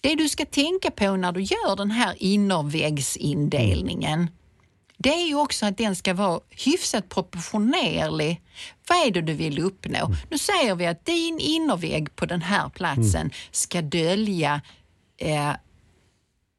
Det 0.00 0.14
du 0.14 0.28
ska 0.28 0.44
tänka 0.44 0.90
på 0.90 1.16
när 1.16 1.32
du 1.32 1.42
gör 1.42 1.76
den 1.76 1.90
här 1.90 2.14
innerväggsindelningen 2.18 4.28
det 5.02 5.08
är 5.08 5.26
ju 5.26 5.34
också 5.34 5.66
att 5.66 5.78
den 5.78 5.96
ska 5.96 6.14
vara 6.14 6.40
hyfsat 6.50 7.08
proportionerlig. 7.08 8.40
Vad 8.88 9.06
är 9.06 9.10
det 9.10 9.22
du 9.22 9.32
vill 9.32 9.58
uppnå? 9.58 10.10
Nu 10.30 10.38
säger 10.38 10.74
vi 10.74 10.86
att 10.86 11.06
din 11.06 11.38
innervägg 11.38 12.16
på 12.16 12.26
den 12.26 12.42
här 12.42 12.68
platsen 12.68 13.30
ska 13.50 13.82
dölja 13.82 14.60
eh, 15.22 15.52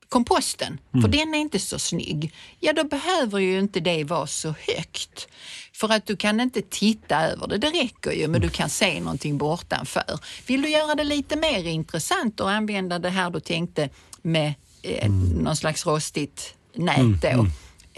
komposten, 0.09 0.79
för 0.91 1.07
den 1.07 1.33
är 1.35 1.39
inte 1.39 1.59
så 1.59 1.79
snygg. 1.79 2.33
Ja, 2.59 2.73
då 2.73 2.83
behöver 2.83 3.39
ju 3.39 3.59
inte 3.59 3.79
det 3.79 4.03
vara 4.03 4.27
så 4.27 4.47
högt. 4.47 5.27
För 5.73 5.89
att 5.89 6.05
du 6.05 6.15
kan 6.15 6.39
inte 6.39 6.61
titta 6.61 7.21
över 7.21 7.47
det, 7.47 7.57
det 7.57 7.69
räcker 7.69 8.11
ju, 8.11 8.27
men 8.27 8.41
du 8.41 8.49
kan 8.49 8.69
se 8.69 8.99
någonting 8.99 9.37
bortanför. 9.37 10.19
Vill 10.47 10.61
du 10.61 10.69
göra 10.69 10.95
det 10.95 11.03
lite 11.03 11.35
mer 11.35 11.63
intressant 11.63 12.39
och 12.39 12.51
använda 12.51 12.99
det 12.99 13.09
här 13.09 13.29
du 13.29 13.39
tänkte 13.39 13.89
med 14.21 14.53
eh, 14.81 15.11
någon 15.11 15.55
slags 15.55 15.85
rostigt 15.85 16.55
nät 16.75 17.21
då. 17.21 17.47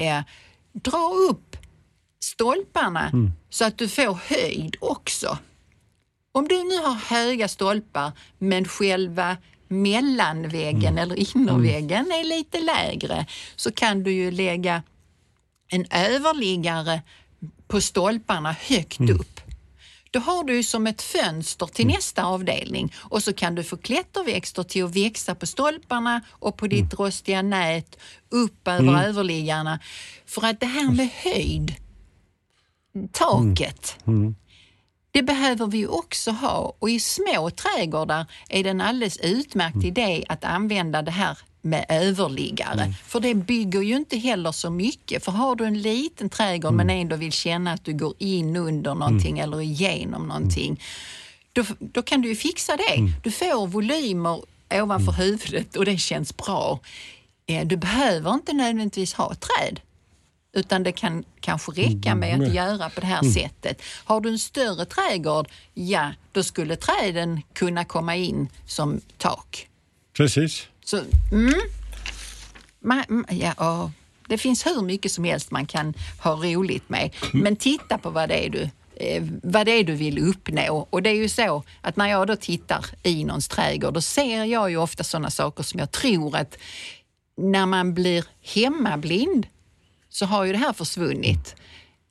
Eh, 0.04 0.22
dra 0.74 1.14
upp 1.30 1.58
stolparna 2.20 3.12
så 3.50 3.66
att 3.66 3.78
du 3.78 3.88
får 3.88 4.20
höjd 4.28 4.76
också. 4.80 5.38
Om 6.32 6.48
du 6.48 6.64
nu 6.64 6.78
har 6.78 6.94
höga 6.94 7.48
stolpar 7.48 8.12
men 8.40 8.66
själva 8.68 9.38
mellanväggen 9.82 10.98
eller 10.98 11.38
innerväggen 11.38 12.12
är 12.12 12.24
lite 12.24 12.60
lägre 12.60 13.26
så 13.56 13.72
kan 13.72 14.04
du 14.04 14.12
ju 14.12 14.32
lägga 14.32 14.84
en 15.68 15.86
överliggare 15.92 17.02
på 17.68 17.82
stolparna 17.82 18.52
högt 18.52 19.10
upp. 19.10 19.42
Då 20.12 20.20
har 20.20 20.44
du 20.44 20.64
som 20.64 20.88
ett 20.88 21.02
fönster 21.02 21.66
till 21.66 21.88
nästa 21.88 22.24
avdelning 22.24 22.94
och 22.98 23.24
så 23.24 23.34
kan 23.34 23.56
du 23.56 23.64
få 23.64 23.78
klätterväxter 23.78 24.64
till 24.64 24.86
att 24.86 24.96
växa 24.96 25.36
på 25.36 25.46
stolparna 25.46 26.22
och 26.30 26.58
på 26.58 26.68
ditt 26.68 26.94
rostiga 26.94 27.42
nät 27.42 27.98
upp 28.30 28.68
över 28.68 29.04
överliggarna. 29.04 29.80
För 30.26 30.46
att 30.46 30.60
det 30.60 30.66
här 30.66 30.92
med 30.92 31.10
höjd, 31.24 31.76
taket, 33.12 33.98
det 35.16 35.24
behöver 35.24 35.68
vi 35.68 35.88
också 35.88 36.32
ha 36.32 36.76
och 36.80 36.90
i 36.90 37.00
små 37.00 37.50
trädgårdar 37.50 38.26
är 38.50 38.64
det 38.64 38.70
en 38.70 38.82
alldeles 38.82 39.18
utmärkt 39.18 39.84
idé 39.84 40.26
att 40.30 40.44
använda 40.44 41.02
det 41.02 41.12
här 41.12 41.38
med 41.62 41.86
överliggare. 41.90 42.94
För 43.06 43.20
det 43.20 43.34
bygger 43.36 43.82
ju 43.82 43.96
inte 43.96 44.18
heller 44.18 44.52
så 44.52 44.70
mycket. 44.70 45.26
För 45.26 45.32
har 45.32 45.56
du 45.56 45.66
en 45.66 45.82
liten 45.82 46.30
trädgård 46.30 46.74
men 46.74 46.90
ändå 46.90 47.16
vill 47.16 47.32
känna 47.32 47.72
att 47.74 47.86
du 47.86 47.94
går 47.94 48.14
in 48.18 48.56
under 48.56 48.96
någonting 48.96 49.40
eller 49.40 49.62
igenom 49.62 50.28
någonting, 50.28 50.82
då, 51.54 51.64
då 51.80 52.02
kan 52.02 52.22
du 52.22 52.30
ju 52.30 52.36
fixa 52.36 52.78
det. 52.78 53.12
Du 53.24 53.32
får 53.32 53.68
volymer 53.68 54.42
ovanför 54.74 55.12
huvudet 55.12 55.76
och 55.76 55.86
det 55.86 55.98
känns 55.98 56.38
bra. 56.38 56.80
Eh, 57.48 57.68
Du 57.68 57.78
behöver 57.78 58.34
inte 58.34 58.54
nödvändigtvis 58.54 59.14
ha 59.14 59.36
träd. 59.36 59.80
Utan 60.56 60.84
det 60.84 60.92
kan 60.92 61.24
kanske 61.40 61.72
räcka 61.72 62.16
med 62.16 62.42
att 62.42 62.54
göra 62.54 62.90
på 62.90 63.02
det 63.02 63.08
här 63.08 63.24
sättet. 63.24 63.82
Har 64.04 64.22
du 64.22 64.30
en 64.30 64.40
större 64.40 64.86
trädgård, 64.86 65.48
ja, 65.74 66.12
då 66.32 66.44
skulle 66.44 66.76
träden 66.76 67.42
kunna 67.54 67.86
komma 67.86 68.16
in 68.16 68.50
som 68.66 69.02
tak. 69.18 69.68
Precis. 70.14 70.68
Så, 70.86 71.02
mm. 71.32 71.54
Man, 72.80 73.04
mm, 73.10 73.26
ja, 73.30 73.54
och 73.54 73.92
det 74.28 74.38
finns 74.38 74.66
hur 74.66 74.82
mycket 74.82 75.12
som 75.12 75.24
helst 75.24 75.52
man 75.52 75.66
kan 75.66 75.94
ha 76.20 76.32
roligt 76.32 76.90
med. 76.90 77.16
Men 77.34 77.56
titta 77.56 77.98
på 77.98 78.10
vad 78.10 78.30
det 78.30 78.46
är 78.46 78.50
du 78.50 78.70
eh, 78.96 79.24
vad 79.44 79.66
det 79.66 79.72
är 79.72 79.84
du 79.84 79.94
vill 79.94 80.20
uppnå. 80.20 80.88
Och 80.90 81.04
det 81.04 81.10
är 81.10 81.16
ju 81.16 81.30
så 81.30 81.64
att 81.82 81.96
när 81.96 82.08
jag 82.08 82.28
då 82.28 82.36
tittar 82.36 82.86
i 83.04 83.24
någons 83.24 83.48
trädgård, 83.48 83.94
då 83.94 84.02
ser 84.02 84.44
jag 84.44 84.70
ju 84.70 84.78
ofta 84.78 85.04
sådana 85.04 85.30
saker 85.30 85.64
som 85.64 85.80
jag 85.80 85.92
tror 85.92 86.36
att 86.36 86.58
när 87.38 87.66
man 87.66 87.94
blir 87.94 88.26
hemmablind 88.42 89.48
så 90.16 90.26
har 90.26 90.44
ju 90.44 90.52
det 90.52 90.58
här 90.58 90.74
försvunnit. 90.74 91.56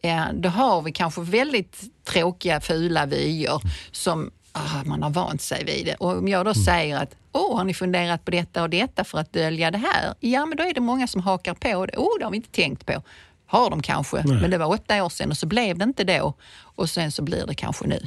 Ja, 0.00 0.26
då 0.32 0.48
har 0.48 0.82
vi 0.82 0.92
kanske 0.92 1.20
väldigt 1.20 1.80
tråkiga, 2.04 2.60
fula 2.60 3.06
vyer 3.06 3.60
som 3.90 4.30
ah, 4.52 4.84
man 4.84 5.02
har 5.02 5.10
vant 5.10 5.40
sig 5.40 5.64
vid 5.64 5.86
det. 5.86 5.94
Och 5.94 6.18
om 6.18 6.28
jag 6.28 6.44
då 6.44 6.54
säger 6.54 6.96
att 6.96 7.16
Åh, 7.32 7.56
har 7.56 7.64
ni 7.64 7.74
funderat 7.74 8.24
på 8.24 8.30
detta 8.30 8.62
och 8.62 8.70
detta 8.70 9.04
för 9.04 9.18
att 9.18 9.32
dölja 9.32 9.70
det 9.70 9.78
här? 9.78 10.14
Ja, 10.20 10.46
men 10.46 10.56
då 10.56 10.64
är 10.64 10.74
det 10.74 10.80
många 10.80 11.06
som 11.06 11.20
hakar 11.20 11.54
på 11.54 11.86
det. 11.86 11.96
Åh, 11.96 12.18
det 12.18 12.24
har 12.24 12.30
vi 12.30 12.36
inte 12.36 12.50
tänkt 12.50 12.86
på. 12.86 13.02
Har 13.46 13.70
de 13.70 13.82
kanske, 13.82 14.22
men 14.26 14.50
det 14.50 14.58
var 14.58 14.66
åtta 14.66 15.04
år 15.04 15.08
sedan 15.08 15.30
och 15.30 15.38
så 15.38 15.46
blev 15.46 15.78
det 15.78 15.84
inte 15.84 16.04
då. 16.04 16.34
Och 16.60 16.90
sen 16.90 17.12
så 17.12 17.22
blir 17.22 17.46
det 17.46 17.54
kanske 17.54 17.86
nu. 17.86 18.00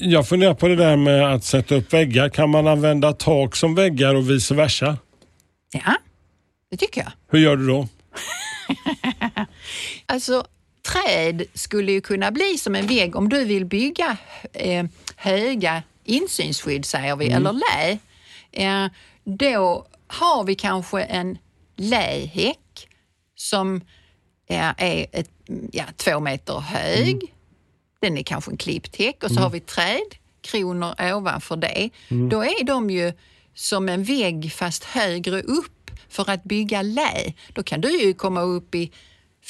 Jag 0.00 0.28
funderar 0.28 0.54
på 0.54 0.68
det 0.68 0.76
där 0.76 0.96
med 0.96 1.34
att 1.34 1.44
sätta 1.44 1.74
upp 1.74 1.92
väggar. 1.92 2.28
Kan 2.28 2.50
man 2.50 2.66
använda 2.66 3.12
tak 3.12 3.56
som 3.56 3.74
väggar 3.74 4.14
och 4.14 4.30
vice 4.30 4.54
versa? 4.54 4.98
Ja, 5.72 5.96
det 6.70 6.76
tycker 6.76 7.00
jag. 7.00 7.12
Hur 7.30 7.38
gör 7.38 7.56
du 7.56 7.66
då? 7.66 7.88
Alltså, 10.06 10.44
träd 10.82 11.42
skulle 11.54 11.92
ju 11.92 12.00
kunna 12.00 12.30
bli 12.30 12.58
som 12.58 12.74
en 12.74 12.86
vägg 12.86 13.16
om 13.16 13.28
du 13.28 13.44
vill 13.44 13.64
bygga 13.64 14.16
eh, 14.52 14.84
höga 15.16 15.82
insynsskydd, 16.04 16.84
säger 16.84 17.16
vi, 17.16 17.26
eller 17.26 17.52
lä. 17.52 17.98
Eh, 18.52 18.90
då 19.24 19.86
har 20.06 20.44
vi 20.44 20.54
kanske 20.54 21.02
en 21.02 21.38
lähäck 21.76 22.88
som 23.34 23.76
eh, 24.48 24.72
är 24.76 25.06
ett, 25.12 25.30
ja, 25.72 25.84
två 25.96 26.20
meter 26.20 26.60
hög. 26.60 27.34
Den 28.00 28.18
är 28.18 28.22
kanske 28.22 28.50
en 28.50 28.56
klippt 28.56 28.96
häck 28.96 29.24
och 29.24 29.30
så 29.30 29.40
har 29.40 29.50
vi 29.50 29.60
trädkronor 29.60 30.94
ovanför 31.14 31.56
det. 31.56 31.90
Då 32.30 32.44
är 32.44 32.64
de 32.64 32.90
ju 32.90 33.12
som 33.54 33.88
en 33.88 34.04
vägg 34.04 34.52
fast 34.52 34.84
högre 34.84 35.42
upp 35.42 35.81
för 36.12 36.30
att 36.30 36.44
bygga 36.44 36.82
lä. 36.82 37.32
Då 37.52 37.62
kan 37.62 37.80
du 37.80 38.00
ju 38.00 38.14
komma 38.14 38.40
upp 38.40 38.74
i 38.74 38.90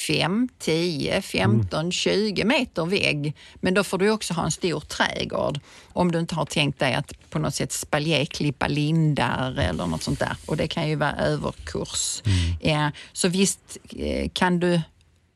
5, 0.07 0.49
10, 0.59 1.21
15, 1.21 1.91
20 1.91 2.43
meter 2.43 2.85
vägg. 2.85 3.35
Men 3.55 3.73
då 3.73 3.83
får 3.83 3.97
du 3.97 4.09
också 4.09 4.33
ha 4.33 4.43
en 4.43 4.51
stor 4.51 4.79
trädgård 4.79 5.59
om 5.93 6.11
du 6.11 6.19
inte 6.19 6.35
har 6.35 6.45
tänkt 6.45 6.79
dig 6.79 6.93
att 6.93 7.29
på 7.29 7.39
något 7.39 7.55
sätt 7.55 7.71
spaljéklippa 7.71 8.67
lindar 8.67 9.59
eller 9.59 9.85
något 9.85 10.03
sånt 10.03 10.19
där. 10.19 10.37
Och 10.45 10.57
det 10.57 10.67
kan 10.67 10.89
ju 10.89 10.95
vara 10.95 11.15
överkurs. 11.15 12.21
Ja, 12.61 12.91
så 13.13 13.27
visst 13.27 13.77
eh, 13.89 14.29
kan 14.33 14.59
du 14.59 14.81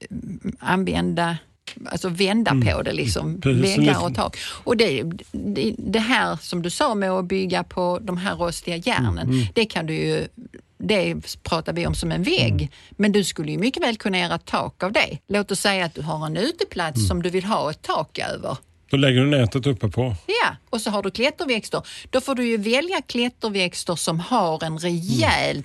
mm, 0.09 0.55
använda 0.59 1.37
Alltså 1.85 2.09
vända 2.09 2.51
på 2.51 2.81
det, 2.81 2.93
liksom, 2.93 3.41
Precis, 3.41 3.77
väggar 3.77 4.03
och 4.03 4.15
tak. 4.15 4.37
Och 4.63 4.77
det, 4.77 5.03
det, 5.31 5.75
det 5.77 5.99
här 5.99 6.37
som 6.41 6.61
du 6.61 6.69
sa 6.69 6.95
med 6.95 7.11
att 7.11 7.25
bygga 7.25 7.63
på 7.63 7.99
de 8.01 8.17
här 8.17 8.35
rostiga 8.35 8.75
järnen, 8.75 9.47
det 9.53 9.65
kan 9.65 9.85
du 9.85 9.93
ju 9.93 10.27
det 10.77 11.15
pratar 11.43 11.73
vi 11.73 11.87
om 11.87 11.95
som 11.95 12.11
en 12.11 12.23
vägg. 12.23 12.71
Men 12.91 13.11
du 13.11 13.23
skulle 13.23 13.51
ju 13.51 13.57
mycket 13.57 13.83
väl 13.83 13.97
kunna 13.97 14.19
göra 14.19 14.35
ett 14.35 14.45
tak 14.45 14.83
av 14.83 14.91
det. 14.91 15.17
Låt 15.27 15.51
oss 15.51 15.59
säga 15.59 15.85
att 15.85 15.95
du 15.95 16.01
har 16.01 16.25
en 16.25 16.37
uteplats 16.37 17.07
som 17.07 17.23
du 17.23 17.29
vill 17.29 17.43
ha 17.43 17.71
ett 17.71 17.81
tak 17.81 18.19
över. 18.19 18.57
Då 18.89 18.97
lägger 18.97 19.21
du 19.21 19.27
nätet 19.27 19.67
uppe 19.67 19.87
på. 19.87 20.15
Ja, 20.25 20.55
och 20.69 20.81
så 20.81 20.89
har 20.89 21.03
du 21.03 21.11
klätterväxter. 21.11 21.81
Då 22.09 22.21
får 22.21 22.35
du 22.35 22.47
ju 22.47 22.57
välja 22.57 23.01
klätterväxter 23.01 23.95
som 23.95 24.19
har 24.19 24.63
en 24.63 24.77
rejäl 24.79 25.63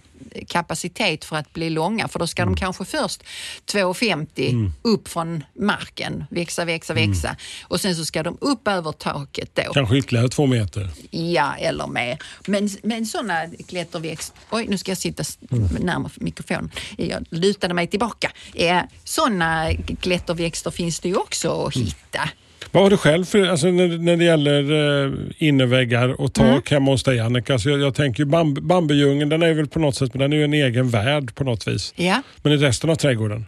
kapacitet 0.49 1.25
för 1.25 1.37
att 1.37 1.53
bli 1.53 1.71
långa. 1.71 2.09
För 2.09 2.19
då 2.19 2.27
ska 2.27 2.45
de 2.45 2.57
kanske 2.57 2.85
först 2.85 3.23
2,50 3.67 4.71
upp 4.83 5.09
från 5.09 5.45
marken, 5.59 6.25
växa, 6.31 6.65
växa, 6.65 6.95
växa. 6.95 7.37
Och 7.62 7.81
sen 7.81 7.97
så 7.97 8.05
ska 8.05 8.23
de 8.23 8.39
upp 8.41 8.69
över 8.69 8.93
taket 8.93 9.51
då. 9.55 9.73
Kanske 9.73 9.97
ytterligare 9.97 10.29
två 10.29 10.47
meter. 10.47 10.91
Ja, 11.11 11.55
eller 11.59 11.87
mer. 11.87 12.19
Men, 12.47 12.69
men 12.83 13.07
sådana 13.07 13.43
klätterväxter... 13.69 14.39
Oj, 14.51 14.67
nu 14.69 14.79
ska 14.79 14.91
jag 14.91 14.99
sitta 14.99 15.21
s- 15.21 15.39
närmare 15.81 16.12
mikrofonen. 16.15 16.71
Jag 16.97 17.25
lutade 17.31 17.75
mig 17.75 17.87
tillbaka. 17.87 18.33
Eh, 18.55 18.79
sådana 19.05 19.71
klätterväxter 20.01 20.71
finns 20.71 21.01
det 21.01 21.09
ju 21.09 21.17
också 21.17 21.67
att 21.67 21.77
hitta. 21.77 22.29
Vad 22.73 22.83
har 22.83 22.91
du 22.91 22.97
själv 22.97 23.25
för, 23.25 23.49
alltså 23.49 23.67
när, 23.67 23.99
när 23.99 24.17
det 24.17 24.25
gäller 24.25 24.71
uh, 24.71 25.31
innerväggar 25.38 26.21
och 26.21 26.33
tak 26.33 26.71
hemma 26.71 26.91
hos 26.91 27.02
dig 27.02 27.21
Annika? 27.21 27.59
Så 27.59 27.69
jag, 27.69 27.81
jag 27.81 27.95
tänker 27.95 28.25
bamb, 28.25 28.62
bambudjungeln, 28.62 29.29
den 29.29 29.43
är 29.43 29.55
väl 29.55 29.67
på 29.69 29.79
något 29.79 29.97
sätt, 29.97 30.14
men 30.14 30.21
den 30.21 30.33
är 30.33 30.37
ju 30.37 30.45
en 30.45 30.55
egen 30.55 30.88
värld 30.88 31.35
på 31.35 31.45
något 31.45 31.69
vis. 31.69 31.95
Ja. 31.97 32.23
Men 32.43 32.52
i 32.52 32.57
resten 32.57 32.91
av 32.91 32.95
trädgården? 32.95 33.47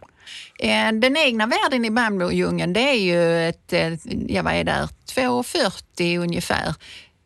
Eh, 0.59 0.93
Den 0.93 1.16
egna 1.16 1.47
världen 1.47 1.85
i 1.85 1.90
bambudjungeln 1.90 2.73
det 2.73 2.81
är 2.81 2.95
ju 2.95 3.49
ett, 3.49 3.73
eh, 3.73 3.93
ja 4.28 4.43
vad 4.43 4.54
är 4.54 4.64
det, 4.64 4.88
2,40 5.14 6.19
ungefär. 6.19 6.75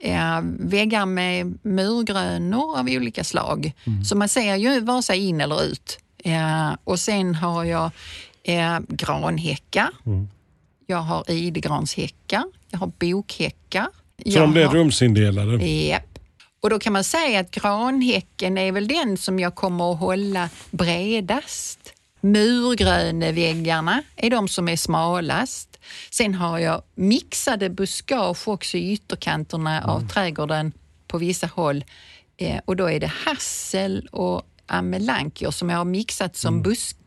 Eh, 0.03 0.41
väggar 0.59 1.07
med 1.07 1.59
murgrönor 1.63 2.79
av 2.79 2.87
olika 2.91 3.25
slag. 3.25 3.73
Så 4.05 4.17
man 4.17 4.29
ser 4.29 4.57
ju 4.57 4.81
vare 4.81 5.03
sig 5.03 5.29
in 5.29 5.41
eller 5.41 5.65
ut. 5.65 5.99
Eh, 6.25 6.71
och 6.85 6.99
sen 6.99 7.35
har 7.35 7.65
jag 7.65 7.91
eh, 8.45 8.79
granhäckar. 8.89 9.89
Jag 10.91 10.99
har 11.03 11.31
idegranshäckar. 11.31 12.45
Jag 12.71 12.79
har 12.79 12.93
bokhäckar. 12.99 13.89
Så 14.27 14.39
de 14.39 14.57
har- 14.57 14.75
rumsindelade? 14.75 15.67
Japp. 15.67 16.19
Och 16.61 16.71
då 16.71 16.79
kan 16.79 16.93
man 16.93 17.05
säga 17.05 17.41
att 17.41 17.51
granhäcken 17.51 18.59
är 18.59 18.73
väl 18.73 18.89
den 18.89 19.17
som 19.17 19.39
jag 19.39 19.55
kommer 19.55 19.93
att 19.93 19.99
hålla 19.99 20.49
bredast. 20.71 21.93
Murgröneväggarna 22.21 24.03
är 24.17 24.31
de 24.31 24.49
som 24.49 24.69
är 24.69 24.77
smalast. 24.77 25.79
Sen 26.11 26.35
har 26.35 26.59
jag 26.59 26.83
mixade 26.95 27.71
buskage 27.71 28.49
också 28.49 28.77
i 28.77 28.93
ytterkanterna 28.93 29.83
av 29.85 30.09
trädgården 30.09 30.73
på 31.07 31.19
vissa 31.19 31.47
håll. 31.47 31.85
Eh, 32.37 32.61
och 32.65 32.77
då 32.77 32.91
är 32.91 33.01
det 33.01 33.13
hassel 33.25 34.09
och 34.13 34.43
amelankier 34.67 35.51
som 35.51 35.71
jag 35.71 35.79
har 35.79 35.85
mixat 35.85 36.37
som 36.37 36.63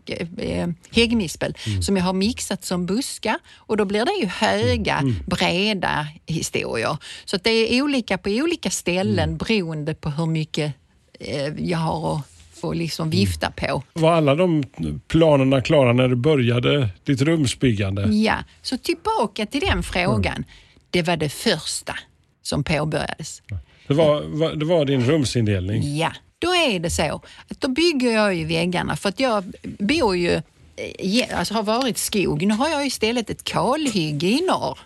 busk 0.05 0.21
eh, 0.37 0.67
häggnispel 0.91 1.53
som 1.81 1.97
jag 1.97 2.03
har 2.03 2.13
mixat 2.13 2.63
som 2.65 2.85
buskar 2.85 3.35
och 3.57 3.77
då 3.77 3.85
blir 3.85 4.05
det 4.05 4.13
ju 4.21 4.25
höga, 4.27 5.01
breda 5.25 6.07
historier. 6.25 6.97
Så 7.25 7.37
det 7.43 7.49
är 7.77 7.81
olika 7.81 8.17
på 8.17 8.29
olika 8.29 8.69
ställen 8.69 9.37
beroende 9.37 9.93
på 9.95 10.09
hur 10.09 10.25
mycket 10.25 10.73
eh, 11.19 11.47
jag 11.57 11.77
har 11.77 12.15
att, 12.15 12.63
att 12.63 12.77
liksom 12.77 13.09
vifta 13.09 13.51
på. 13.51 13.83
Var 13.93 14.11
alla 14.13 14.35
de 14.35 14.63
planerna 15.07 15.61
klara 15.61 15.93
när 15.93 16.07
du 16.07 16.15
började 16.15 16.89
ditt 17.03 17.21
rumsbyggande? 17.21 18.01
Ja, 18.13 18.35
så 18.61 18.77
tillbaka 18.77 19.45
till 19.45 19.61
den 19.61 19.83
frågan. 19.83 20.43
Det 20.89 21.01
var 21.01 21.17
det 21.17 21.29
första 21.29 21.95
som 22.41 22.63
påbörjades. 22.63 23.41
Det 23.87 23.93
var- 23.93 24.55
det 24.55 24.65
var 24.65 24.85
din 24.85 25.05
rumsindelning? 25.05 25.97
Ja, 25.97 26.11
då 26.41 26.55
är 26.55 26.79
det 26.79 26.89
så 26.89 27.21
att 27.47 27.61
då 27.61 27.67
bygger 27.67 28.11
jag 28.11 28.35
ju 28.35 28.45
väggarna 28.45 28.95
för 28.95 29.09
att 29.09 29.19
jag 29.19 29.43
bor 29.63 30.17
ju, 30.17 30.41
eh, 30.75 31.39
alltså 31.39 31.53
har 31.53 31.63
varit 31.63 31.97
skog. 31.97 32.45
Nu 32.45 32.53
har 32.53 32.69
jag 32.69 32.85
istället 32.85 33.29
ett 33.29 33.43
kalhygge 33.43 34.27
i 34.27 34.41
norr. 34.41 34.79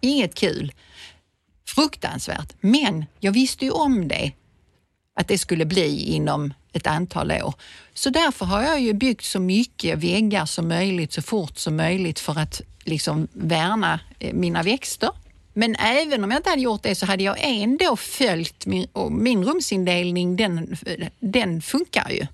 Inget 0.00 0.34
kul. 0.34 0.72
Fruktansvärt. 1.66 2.52
Men 2.60 3.04
jag 3.20 3.32
visste 3.32 3.64
ju 3.64 3.70
om 3.70 4.08
det, 4.08 4.32
att 5.14 5.28
det 5.28 5.38
skulle 5.38 5.64
bli 5.64 6.14
inom 6.14 6.54
ett 6.72 6.86
antal 6.86 7.32
år. 7.32 7.54
Så 7.94 8.10
därför 8.10 8.46
har 8.46 8.62
jag 8.62 8.80
ju 8.80 8.92
byggt 8.92 9.24
så 9.24 9.40
mycket 9.40 9.98
väggar 9.98 10.46
som 10.46 10.68
möjligt 10.68 11.12
så 11.12 11.22
fort 11.22 11.58
som 11.58 11.76
möjligt 11.76 12.18
för 12.18 12.38
att 12.38 12.60
liksom 12.84 13.28
värna 13.32 14.00
eh, 14.18 14.34
mina 14.34 14.62
växter. 14.62 15.10
Men 15.60 15.76
även 15.78 16.24
om 16.24 16.30
jag 16.30 16.38
inte 16.38 16.50
hade 16.50 16.62
gjort 16.62 16.82
det 16.82 16.94
så 16.94 17.06
hade 17.06 17.22
jag 17.22 17.36
ändå 17.40 17.96
följt 17.96 18.66
min, 18.66 18.86
och 18.92 19.12
min 19.12 19.44
rumsindelning, 19.44 20.36
den, 20.36 20.76
den 21.20 21.62
funkar 21.62 22.10
ju. 22.10 22.26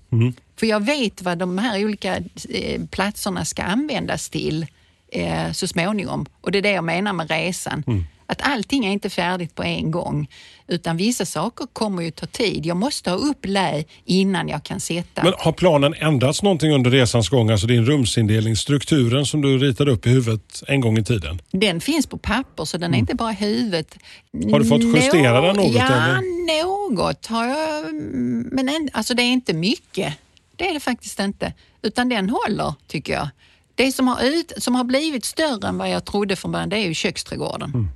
För 0.59 0.67
jag 0.67 0.85
vet 0.85 1.21
vad 1.21 1.37
de 1.37 1.57
här 1.57 1.85
olika 1.85 2.17
eh, 2.49 2.81
platserna 2.91 3.45
ska 3.45 3.63
användas 3.63 4.29
till 4.29 4.65
eh, 5.11 5.51
så 5.51 5.67
småningom. 5.67 6.25
Och 6.41 6.51
det 6.51 6.57
är 6.57 6.61
det 6.61 6.71
jag 6.71 6.83
menar 6.83 7.13
med 7.13 7.29
resan. 7.29 7.83
Att 8.29 8.41
allting 8.41 8.85
är 8.85 8.91
inte 8.91 9.09
färdigt 9.09 9.55
på 9.55 9.63
en 9.63 9.91
gång, 9.91 10.27
utan 10.67 10.97
vissa 10.97 11.25
saker 11.25 11.67
kommer 11.73 12.01
ju 12.01 12.11
ta 12.11 12.25
tid. 12.25 12.65
Jag 12.65 12.77
måste 12.77 13.09
ha 13.09 13.17
upp 13.17 13.45
lä 13.45 13.83
innan 14.05 14.47
jag 14.47 14.63
kan 14.63 14.79
sätta. 14.79 15.23
Men 15.23 15.33
har 15.37 15.51
planen 15.51 15.93
ändrats 15.93 16.43
någonting 16.43 16.71
under 16.71 16.91
resans 16.91 17.29
gång? 17.29 17.49
Alltså 17.49 17.67
din 17.67 17.85
rumsindelning, 17.85 18.55
strukturen 18.55 19.25
som 19.25 19.41
du 19.41 19.57
ritade 19.57 19.91
upp 19.91 20.07
i 20.07 20.09
huvudet 20.09 20.63
en 20.67 20.81
gång 20.81 20.97
i 20.97 21.03
tiden? 21.03 21.41
Den 21.51 21.81
finns 21.81 22.07
på 22.07 22.17
papper 22.17 22.65
så 22.65 22.77
den 22.77 22.93
är 22.93 22.97
inte 22.97 23.15
bara 23.15 23.31
i 23.31 23.35
huvudet. 23.35 23.97
Mm. 24.33 24.53
Har 24.53 24.59
du 24.59 24.65
fått 24.65 24.83
justera 24.83 25.41
den 25.41 25.55
något, 25.55 25.75
Ja, 25.75 25.85
eller? 25.85 26.21
något 26.63 27.25
har 27.25 27.45
jag. 27.47 27.93
Men 28.51 28.69
en, 28.69 28.89
alltså 28.93 29.13
det 29.13 29.23
är 29.23 29.31
inte 29.31 29.53
mycket. 29.53 30.13
Det 30.55 30.69
är 30.69 30.73
det 30.73 30.79
faktiskt 30.79 31.19
inte. 31.19 31.53
Utan 31.81 32.09
den 32.09 32.29
håller, 32.29 32.73
tycker 32.87 33.13
jag. 33.13 33.29
Det 33.75 33.91
som 33.91 34.07
har, 34.07 34.23
ut, 34.23 34.51
som 34.57 34.75
har 34.75 34.83
blivit 34.83 35.25
större 35.25 35.67
än 35.67 35.77
vad 35.77 35.89
jag 35.89 36.05
trodde 36.05 36.35
från 36.35 36.51
början, 36.51 36.69
det 36.69 36.77
är 36.77 36.87
ju 36.87 36.93
köksträdgården. 36.93 37.69
Mm. 37.73 37.87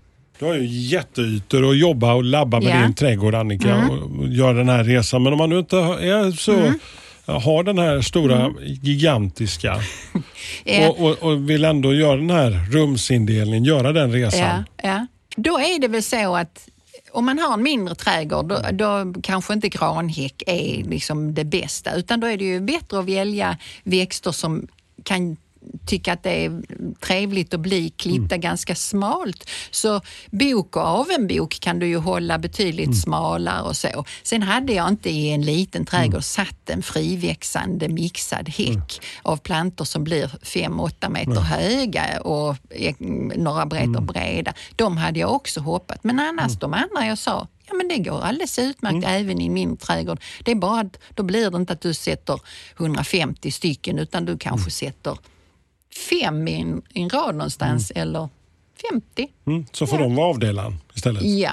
Du 0.41 0.47
har 0.47 0.54
ju 0.54 0.65
jätteytor 0.65 1.69
att 1.69 1.77
jobba 1.77 2.13
och 2.13 2.23
labba 2.23 2.60
med. 2.60 2.69
Mm. 2.69 2.82
din 2.82 2.93
trädgård 2.93 3.36
Annika 3.36 3.77
och 3.77 4.27
göra 4.27 4.54
den 4.54 4.69
här 4.69 4.84
resan. 4.84 5.23
Men 5.23 5.34
om 5.34 5.38
man 5.38 5.49
nu 5.49 5.60
inte 5.60 5.77
är 5.77 6.32
så, 6.32 6.54
Mm. 6.54 6.80
har 7.25 7.63
den 7.63 7.77
här 7.80 8.01
stora 8.01 8.54
gigantiska 8.82 9.80
Eh, 10.65 10.89
och, 10.89 10.99
och, 10.99 11.23
och 11.23 11.49
vill 11.49 11.65
ändå 11.65 11.93
göra 11.93 12.15
den 12.15 12.30
här 12.30 12.51
rumsindelningen, 12.71 13.63
göra 13.63 13.91
den 13.91 14.12
resan. 14.12 14.39
Ja, 14.39 14.63
ja. 14.84 15.08
Då 15.36 15.60
är 15.60 15.80
det 15.80 15.88
väl 15.88 16.04
så 16.04 16.36
att 16.36 16.69
om 17.12 17.25
man 17.25 17.39
har 17.39 17.54
en 17.54 17.63
mindre 17.63 17.95
trädgård 17.95 18.45
då, 18.47 18.60
då 18.71 19.13
kanske 19.23 19.54
inte 19.54 19.69
granhäck 19.69 20.43
är 20.47 20.84
liksom 20.89 21.34
det 21.34 21.45
bästa 21.45 21.95
utan 21.95 22.19
då 22.19 22.27
är 22.27 22.38
det 22.38 22.43
ju 22.43 22.60
bättre 22.62 22.99
att 22.99 23.06
välja 23.06 23.58
växter 23.84 24.32
som 24.32 24.67
kan 25.04 25.38
tycka 25.86 26.13
att 26.13 26.24
det 26.24 26.45
är 26.45 26.62
trevligt 27.00 27.54
att 27.54 27.60
bli 27.60 27.89
klippta 27.89 28.38
ganska 28.38 28.76
smalt. 28.76 29.50
Så 29.71 30.02
bok 30.32 30.76
och 30.76 30.82
avenbok 30.82 31.60
kan 31.60 31.80
du 31.80 31.88
ju 31.88 31.97
hålla 31.97 32.38
betydligt 32.38 33.02
smalare 33.02 33.62
och 33.62 33.78
så. 33.78 34.06
Sen 34.24 34.43
hade 34.43 34.74
jag 34.74 34.88
inte 34.88 35.10
i 35.10 35.32
en 35.32 35.41
liten 35.41 35.86
trädgård 35.86 36.24
satt 36.24 36.69
en 36.69 36.84
friväxande 36.84 37.89
mixad 37.89 38.50
häck 38.50 39.02
av 39.21 39.38
plantor 39.38 39.86
som 39.86 40.04
blir 40.04 40.28
5-8 40.28 41.10
meter 41.10 41.41
höga 41.41 42.21
och 42.21 42.56
några 43.36 43.65
meter 43.65 44.02
breda. 44.02 44.54
De 44.76 44.97
hade 44.97 45.19
jag 45.19 45.34
också 45.34 45.60
hoppat. 45.60 46.04
Men 46.04 46.19
annars 46.19 46.60
de 46.60 46.74
andra 46.74 47.06
jag 47.06 47.17
sa, 47.17 47.47
Ja, 47.67 47.78
men 47.78 47.88
det 47.88 47.97
går 47.97 48.21
alldeles 48.21 48.60
utmärkt 48.60 49.08
även 49.08 49.41
i 49.41 49.50
min 49.50 49.78
trädgård. 49.78 50.21
Det 50.43 50.52
är 50.52 50.56
bara 50.56 50.80
att 50.80 50.97
då 51.15 51.24
blir 51.24 51.52
det 51.52 51.58
inte 51.58 51.74
att 51.74 51.82
du 51.82 51.93
sätter 51.93 52.39
150 52.78 53.52
stycken 53.52 54.00
utan 54.00 54.26
du 54.26 54.38
kanske 54.38 54.71
sätter 54.71 55.17
fem 56.10 56.47
i 56.47 56.62
en, 56.62 56.82
i 56.93 57.01
en 57.01 57.10
rad 57.10 57.36
någonstans 57.36 57.91
eller 57.95 58.30
50. 58.91 59.27
Mm, 59.47 59.65
så 59.71 59.88
får 59.88 59.97
de 59.97 60.15
vara 60.15 60.27
avdelaren 60.27 60.77
istället. 60.95 61.23
Ja. 61.23 61.51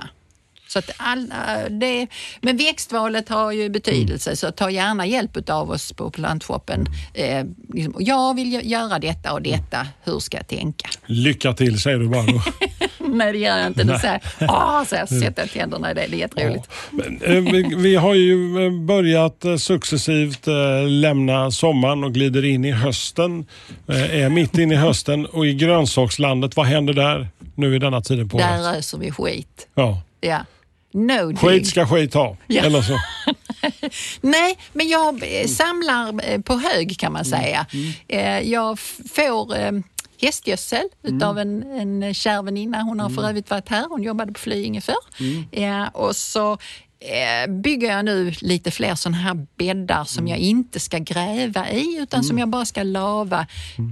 Så 0.69 0.79
att 0.79 0.91
alla, 0.97 1.69
det, 1.69 2.07
men 2.41 2.57
växtvalet 2.57 3.29
har 3.29 3.53
ju 3.53 3.69
betydelse, 3.69 4.37
så 4.37 4.51
ta 4.53 4.71
gärna 4.71 5.07
hjälp 5.07 5.51
av 5.51 5.71
oss 5.71 5.93
på 5.93 6.11
plantshoppen. 6.11 6.87
Eh, 7.15 7.47
liksom, 7.69 7.95
jag 7.99 8.35
vill 8.37 8.55
gö- 8.55 8.65
göra 8.65 8.99
detta 8.99 9.33
och 9.33 9.43
detta, 9.43 9.87
hur 10.03 10.19
ska 10.19 10.37
jag 10.37 10.49
tänka? 10.49 10.89
Lycka 11.07 11.53
till 11.53 11.81
säger 11.81 11.99
du 11.99 12.09
bara 12.09 12.23
då. 12.23 12.43
Nej, 13.17 13.33
det 13.33 13.39
gör 13.39 13.59
jag 13.59 13.67
inte. 13.67 13.85
Du 13.85 13.99
säger, 13.99 14.21
åh, 14.41 14.85
så 14.85 14.95
jag 14.95 15.09
sätter 15.09 15.47
tänderna 15.47 15.91
i 15.91 15.95
det. 15.95 16.07
Det 16.11 16.17
är 16.17 16.19
jätteroligt. 16.19 16.69
Men, 16.91 17.21
eh, 17.23 17.53
vi, 17.53 17.75
vi 17.77 17.97
har 17.97 18.15
ju 18.15 18.67
eh, 18.67 18.73
börjat 18.73 19.45
eh, 19.45 19.57
successivt 19.57 20.47
lämna 20.89 21.51
sommaren 21.51 22.05
och 22.05 22.15
glider 22.15 22.45
in 22.45 22.65
i 22.65 22.71
hösten. 22.71 23.47
Är 23.89 24.29
mitt 24.29 24.59
inne 24.59 24.75
i 24.75 24.77
hösten 24.77 25.27
och 25.27 25.47
i 25.47 25.55
grönsakslandet, 25.55 26.57
vad 26.57 26.67
händer 26.67 26.93
där 26.93 27.29
nu 27.55 27.77
i 27.77 27.79
denna 27.79 28.01
tiden 28.01 28.29
på 28.29 28.37
året? 28.37 28.47
Där 28.49 28.75
öser 28.79 28.99
vi 28.99 29.11
skit. 29.11 29.67
Ja. 29.75 30.03
Ja. 30.21 30.39
No. 30.93 31.37
Skit 31.37 31.67
ska 31.67 31.87
skit 31.87 32.15
ha. 32.15 32.37
Ja. 32.47 32.63
Eller 32.63 32.83
så. 32.83 32.99
Nej, 34.21 34.59
men 34.73 34.89
jag 34.89 35.23
samlar 35.49 36.43
på 36.43 36.55
hög 36.59 36.99
kan 36.99 37.13
man 37.13 37.25
säga. 37.25 37.67
Eh, 38.09 38.39
Jag 38.51 38.73
f- 38.73 38.97
får 39.15 39.57
hästgödsel 40.21 40.85
utav 41.03 41.39
en, 41.39 41.63
en 42.03 42.15
kär 42.15 42.43
väninna. 42.43 42.83
Hon 42.83 43.01
har 43.01 43.11
för 43.11 43.29
övrigt 43.29 43.51
varit 43.51 43.69
här. 43.69 43.87
Hon 43.89 44.03
jobbade 44.03 44.33
på 44.33 44.41
Flyinge 44.41 44.81
förr. 44.81 44.95
Eh, 45.53 45.87
och 45.93 46.17
så 46.17 46.53
eh, 47.01 47.51
bygger 47.53 47.91
jag 47.97 48.05
nu 48.05 48.31
lite 48.41 48.71
fler 48.71 48.95
sådana 48.95 49.17
här 49.19 49.47
bäddar 49.59 50.05
som 50.05 50.19
Mm. 50.25 50.31
jag 50.31 50.39
inte 50.39 50.81
ska 50.81 50.99
gräva 50.99 51.71
i 51.71 51.99
utan 52.01 52.25
som 52.25 52.39
jag 52.39 52.49
bara 52.49 52.65
ska 52.65 52.83
lava 52.83 53.47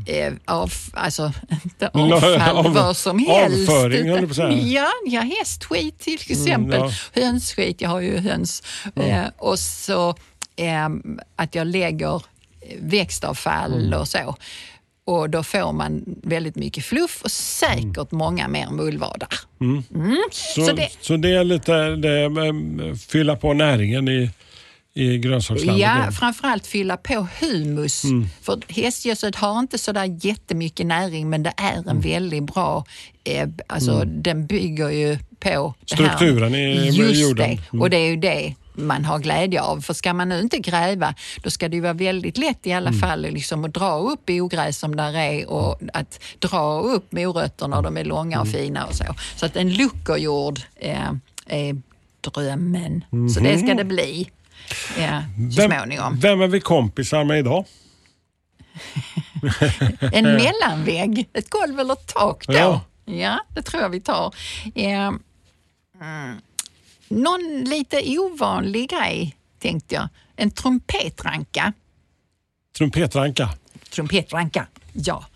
eh, 0.06 0.32
av, 0.44 0.72
alltså 0.94 1.32
inte 1.64 1.88
avfall, 1.88 2.56
av- 2.66 2.74
vad 2.74 2.96
som 2.96 3.18
helst. 3.18 3.70
avföring, 3.70 4.06
du 4.28 4.28
på 4.28 4.42
ja, 4.68 4.88
ja, 5.06 5.20
hästskit 5.20 5.98
till 5.98 6.18
exempel. 6.28 6.80
ja. 6.80 6.90
Hönsskit, 7.22 7.80
jag 7.80 7.88
har 7.90 8.00
ju 8.00 8.18
höns. 8.18 8.62
Eh, 8.96 9.24
och 9.38 9.58
så 9.58 10.08
eh, 10.56 10.88
att 11.36 11.54
jag 11.54 11.66
lägger 11.66 12.22
växtavfall 12.80 13.72
Mm. 13.86 14.00
och 14.00 14.08
så. 14.08 14.36
Och 15.06 15.30
då 15.30 15.42
får 15.42 15.72
man 15.72 16.04
väldigt 16.22 16.56
mycket 16.56 16.84
fluff 16.84 17.20
och 17.24 17.30
säkert 17.30 18.10
många 18.10 18.48
mer 18.48 18.70
mullvadar. 18.70 19.28
Så, 20.30 20.60
Så 20.60 20.66
så, 20.66 20.72
det- 21.16 21.16
det, 21.28 21.34
är 21.36 21.44
lite 21.44 21.72
det, 21.96 22.22
eh, 22.24 22.94
fylla 23.08 23.36
på 23.36 23.52
näringen 23.52 24.08
i, 24.08 24.30
i 24.94 25.18
grönsakslandet. 25.18 25.82
Ja, 25.82 26.10
framförallt 26.12 26.66
fylla 26.66 26.96
på 26.96 27.26
humus. 27.40 28.04
Mm. 28.04 28.26
För 28.42 28.58
hästgödsel 28.68 29.32
har 29.36 29.58
inte 29.58 29.78
så 29.78 29.92
där 29.92 30.26
jättemycket 30.26 30.86
näring 30.86 31.30
men 31.30 31.42
det 31.42 31.52
är 31.56 31.72
en 31.72 31.88
Mm. 31.88 32.00
väldigt 32.00 32.42
bra, 32.54 32.84
eh, 33.24 33.48
alltså 33.66 34.04
den 34.04 34.46
bygger 34.46 34.90
ju 34.90 35.18
på. 35.40 35.74
Strukturen 35.86 36.54
i 36.54 36.86
Just 36.92 37.20
jorden. 37.20 37.44
Mm. 37.50 37.58
det, 37.72 37.78
och 37.78 37.90
det 37.90 37.96
är 37.96 38.06
ju 38.10 38.16
det 38.16 38.54
man 38.76 39.04
har 39.04 39.18
glädje 39.18 39.62
av. 39.62 39.80
För 39.80 39.94
ska 39.94 40.14
man 40.14 40.28
nu 40.28 40.40
inte 40.40 40.58
gräva, 40.58 41.14
då 41.42 41.50
ska 41.50 41.68
det 41.68 41.76
ju 41.76 41.82
vara 41.82 41.92
väldigt 41.92 42.38
lätt 42.38 42.66
i 42.66 42.72
alla 42.72 42.88
Mm. 42.88 43.00
fall 43.00 43.20
liksom 43.22 43.64
att 43.64 43.74
dra 43.74 43.98
upp 43.98 44.30
ogräs 44.30 44.78
som 44.78 44.96
där 44.96 45.14
är 45.16 45.50
och 45.50 45.80
att 45.92 46.20
dra 46.38 46.80
upp 46.80 47.12
morötterna, 47.12 47.82
de 47.82 47.96
är 47.96 48.04
långa 48.04 48.36
Mm. 48.36 48.48
och 48.48 48.54
fina 48.54 48.84
och 48.86 48.94
så. 48.94 49.04
Så 49.36 49.46
att 49.46 49.56
en 49.56 49.74
luckerjord 49.74 50.60
eh, 50.76 51.12
är 51.46 51.82
drömmen. 52.20 53.04
Så 53.10 53.16
Mhm. 53.16 53.42
det 53.42 53.58
ska 53.58 53.74
det 53.74 53.84
bli 53.84 54.30
ja, 54.98 55.22
så 55.56 55.62
småningom. 55.62 56.16
vem 56.20 56.40
är 56.40 56.46
vi 56.46 56.60
kompisar 56.60 57.24
med 57.24 57.38
idag? 57.38 57.64
En 60.12 60.24
mellanvägg, 60.24 61.28
ett 61.32 61.50
golv 61.50 61.80
eller 61.80 61.92
ett 61.92 62.06
tak 62.14 62.46
då. 62.46 62.52
Ja. 62.52 62.80
Ja, 63.04 63.38
det 63.54 63.62
tror 63.62 63.82
jag 63.82 63.88
vi 63.90 64.00
tar. 64.00 64.34
Eh, 64.74 65.12
mm, 66.00 66.36
någon 67.08 67.64
lite 67.64 68.18
ovanlig 68.18 68.90
grej 68.90 69.36
tänkte 69.58 69.94
jag. 69.94 70.08
En 70.36 70.50
trumpetranka. 70.50 71.72
Trumpetranka. 72.78 73.48
Trumpetranka, 73.90 74.66
ja. 74.92 75.26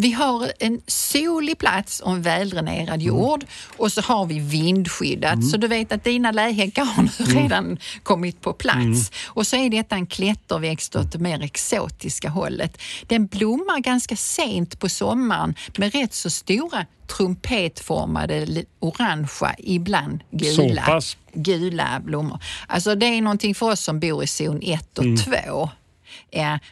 Vi 0.00 0.12
har 0.12 0.52
en 0.58 0.80
solig 0.86 1.58
plats 1.58 2.00
och 2.00 2.12
en 2.12 2.22
väldränerad 2.22 3.02
jord 3.02 3.44
och 3.76 3.92
så 3.92 4.00
har 4.00 4.26
vi 4.26 4.38
vindskyddat. 4.38 5.44
Så 5.50 5.56
du 5.56 5.68
vet 5.68 5.92
att 5.92 6.04
dina 6.04 6.32
lähäckar 6.32 6.84
har 6.84 7.02
nu 7.02 7.10
redan 7.40 7.78
kommit 8.02 8.40
på 8.40 8.52
plats. 8.52 9.10
Och 9.26 9.46
så 9.46 9.56
är 9.56 9.70
detta 9.70 9.94
en 9.94 10.06
klätterväxt 10.06 10.96
åt 10.96 11.12
det 11.12 11.18
mer 11.18 11.42
exotiska 11.42 12.28
hållet. 12.28 12.80
Den 13.06 13.26
blommar 13.26 13.80
ganska 13.80 14.16
sent 14.16 14.78
på 14.80 14.88
sommaren 14.88 15.54
med 15.76 15.92
rätt 15.92 16.14
så 16.14 16.30
stora 16.30 16.86
trumpetformade, 17.16 18.64
orangea, 18.80 19.54
ibland 19.58 20.20
gula, 20.30 21.00
gula 21.32 22.00
blommor. 22.04 22.38
Alltså 22.66 22.94
det 22.94 23.06
är 23.06 23.22
någonting 23.22 23.54
för 23.54 23.70
oss 23.70 23.80
som 23.80 24.00
bor 24.00 24.24
i 24.24 24.26
zon 24.26 24.60
1 24.62 24.98
och 24.98 25.04
2. 25.24 25.70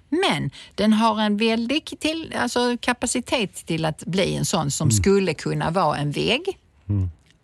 Men 0.09 0.50
den 0.74 0.92
har 0.92 1.20
en 1.20 1.37
väldig 1.37 2.00
till, 2.00 2.35
alltså 2.38 2.76
kapacitet 2.80 3.54
till 3.66 3.85
att 3.85 4.04
bli 4.04 4.37
en 4.37 4.44
sån 4.44 4.70
som 4.70 4.90
skulle 4.90 5.35
kunna 5.35 5.70
vara 5.70 5.96
en 5.96 6.11
vägg. 6.11 6.59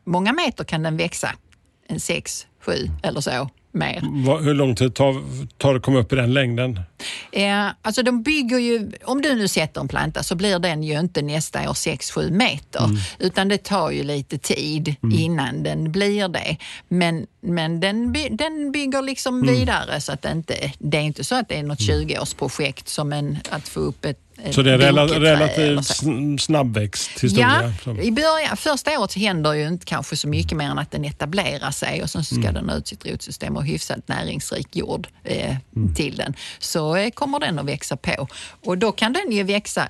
Många 0.04 0.32
meter 0.32 0.64
kan 0.64 0.82
den 0.82 0.96
växa, 0.96 1.34
en 1.88 2.00
sex, 2.00 2.46
sju 2.60 2.90
eller 3.02 3.20
så 3.20 3.50
mer. 3.74 4.00
Hur 4.42 4.54
lång 4.54 4.74
tid 4.74 4.94
tar, 4.94 5.22
tar 5.58 5.72
det 5.72 5.76
att 5.76 5.82
komma 5.82 5.98
upp 5.98 6.12
i 6.12 6.16
den 6.16 6.34
längden? 6.34 6.80
Eh, 7.32 7.66
alltså 7.82 8.02
de 8.02 8.22
bygger 8.22 8.58
ju, 8.58 8.90
om 9.04 9.22
du 9.22 9.34
nu 9.34 9.48
sätter 9.48 9.80
en 9.80 9.88
planta 9.88 10.22
så 10.22 10.34
blir 10.34 10.58
den 10.58 10.82
ju 10.82 10.98
inte 10.98 11.22
nästa 11.22 11.70
år 11.70 11.74
6-7 11.74 12.30
meter 12.30 12.90
utan 13.18 13.48
det 13.48 13.58
tar 13.58 13.90
ju 13.90 14.02
lite 14.02 14.38
tid 14.38 14.94
innan 15.12 15.62
den 15.62 15.92
blir 15.92 16.28
det. 16.28 16.56
Men, 16.88 17.26
men 17.40 17.80
den, 17.80 18.12
by, 18.12 18.28
den 18.28 18.72
bygger 18.72 19.02
liksom 19.02 19.42
vidare 19.42 20.00
så 20.00 20.12
att 20.12 20.22
det 20.22 20.30
inte, 20.32 20.72
det 20.78 20.96
är 20.96 21.02
inte 21.02 21.24
så 21.24 21.34
att 21.34 21.48
det 21.48 21.58
är 21.58 21.62
något 21.62 21.78
20-årsprojekt 21.78 22.88
som 22.88 23.12
en, 23.12 23.38
att 23.50 23.68
få 23.68 23.80
upp 23.80 24.04
ett 24.04 24.21
Så 24.50 24.62
det 24.62 24.72
är 24.72 24.78
rela, 24.78 25.06
boketrä 25.06 25.28
eller 25.30 25.48
relativt 25.56 26.40
snabbväxt 26.40 27.10
historia? 27.24 27.74
Ja, 27.86 27.92
i 27.92 28.10
början, 28.10 28.56
första 28.56 28.98
året 29.00 29.14
händer 29.14 29.52
ju 29.52 29.68
inte 29.68 29.86
kanske 29.86 30.16
så 30.16 30.28
mycket 30.28 30.58
mer 30.58 30.70
än 30.70 30.78
att 30.78 30.90
den 30.90 31.04
etablerar 31.04 31.70
sig 31.70 32.02
och 32.02 32.10
sen 32.10 32.24
så 32.24 32.34
ska 32.34 32.52
den 32.52 32.68
ha 32.68 32.76
ut 32.76 32.88
sitt 32.88 33.06
rotsystem 33.06 33.56
och 33.56 33.64
hyfsat 33.66 34.08
näringsrik 34.08 34.76
jord 34.76 35.08
eh, 35.24 35.56
till 35.96 36.16
den. 36.16 36.34
Så 36.58 36.96
eh, 36.96 37.10
kommer 37.10 37.40
den 37.40 37.58
att 37.58 37.66
växa 37.66 37.96
på 37.96 38.28
och 38.66 38.78
då 38.78 38.92
kan 38.92 39.12
den 39.12 39.32
ju 39.32 39.42
växa 39.42 39.88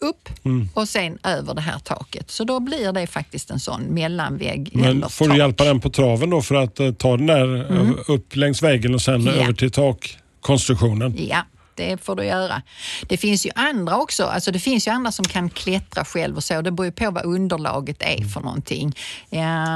upp 0.00 0.28
och 0.74 0.88
sen 0.88 1.18
över 1.24 1.54
det 1.54 1.60
här 1.60 1.78
taket. 1.78 2.30
Så 2.30 2.44
då 2.44 2.60
blir 2.60 2.92
det 2.92 3.06
faktiskt 3.06 3.50
en 3.50 3.60
sån 3.60 3.82
mellanvägg 3.82 4.70
Men 4.74 5.08
får 5.08 5.24
du 5.24 5.30
tak. 5.30 5.38
hjälpa 5.38 5.64
den 5.64 5.80
på 5.80 5.90
traven 5.90 6.30
då 6.30 6.42
för 6.42 6.54
att 6.54 6.80
eh, 6.80 6.92
ta 6.92 7.16
den 7.16 7.26
där 7.26 7.72
eh, 7.72 7.90
upp 8.08 8.36
längs 8.36 8.62
väggen 8.62 8.94
och 8.94 9.02
sen 9.02 9.14
Mm. 9.14 9.34
Ja. 9.36 9.42
över 9.42 9.52
till 9.52 9.70
takkonstruktionen? 9.70 11.14
Ja, 11.28 11.42
det 11.74 11.96
får 12.04 12.16
du 12.16 12.24
göra. 12.24 12.62
Det 13.08 13.16
finns 13.16 13.46
ju 13.46 13.50
andra 13.54 13.96
också. 13.96 14.24
Alltså 14.24 14.52
det 14.52 14.58
finns 14.58 14.86
ju 14.86 14.90
andra 14.90 15.12
som 15.12 15.24
kan 15.24 15.50
klättra 15.50 16.04
själv 16.04 16.36
och 16.36 16.44
så. 16.44 16.62
Det 16.62 16.70
beror 16.70 16.86
ju 16.86 16.92
på 16.92 17.10
vad 17.10 17.24
underlaget 17.24 18.02
är 18.02 18.24
för 18.24 18.40
någonting. 18.40 18.96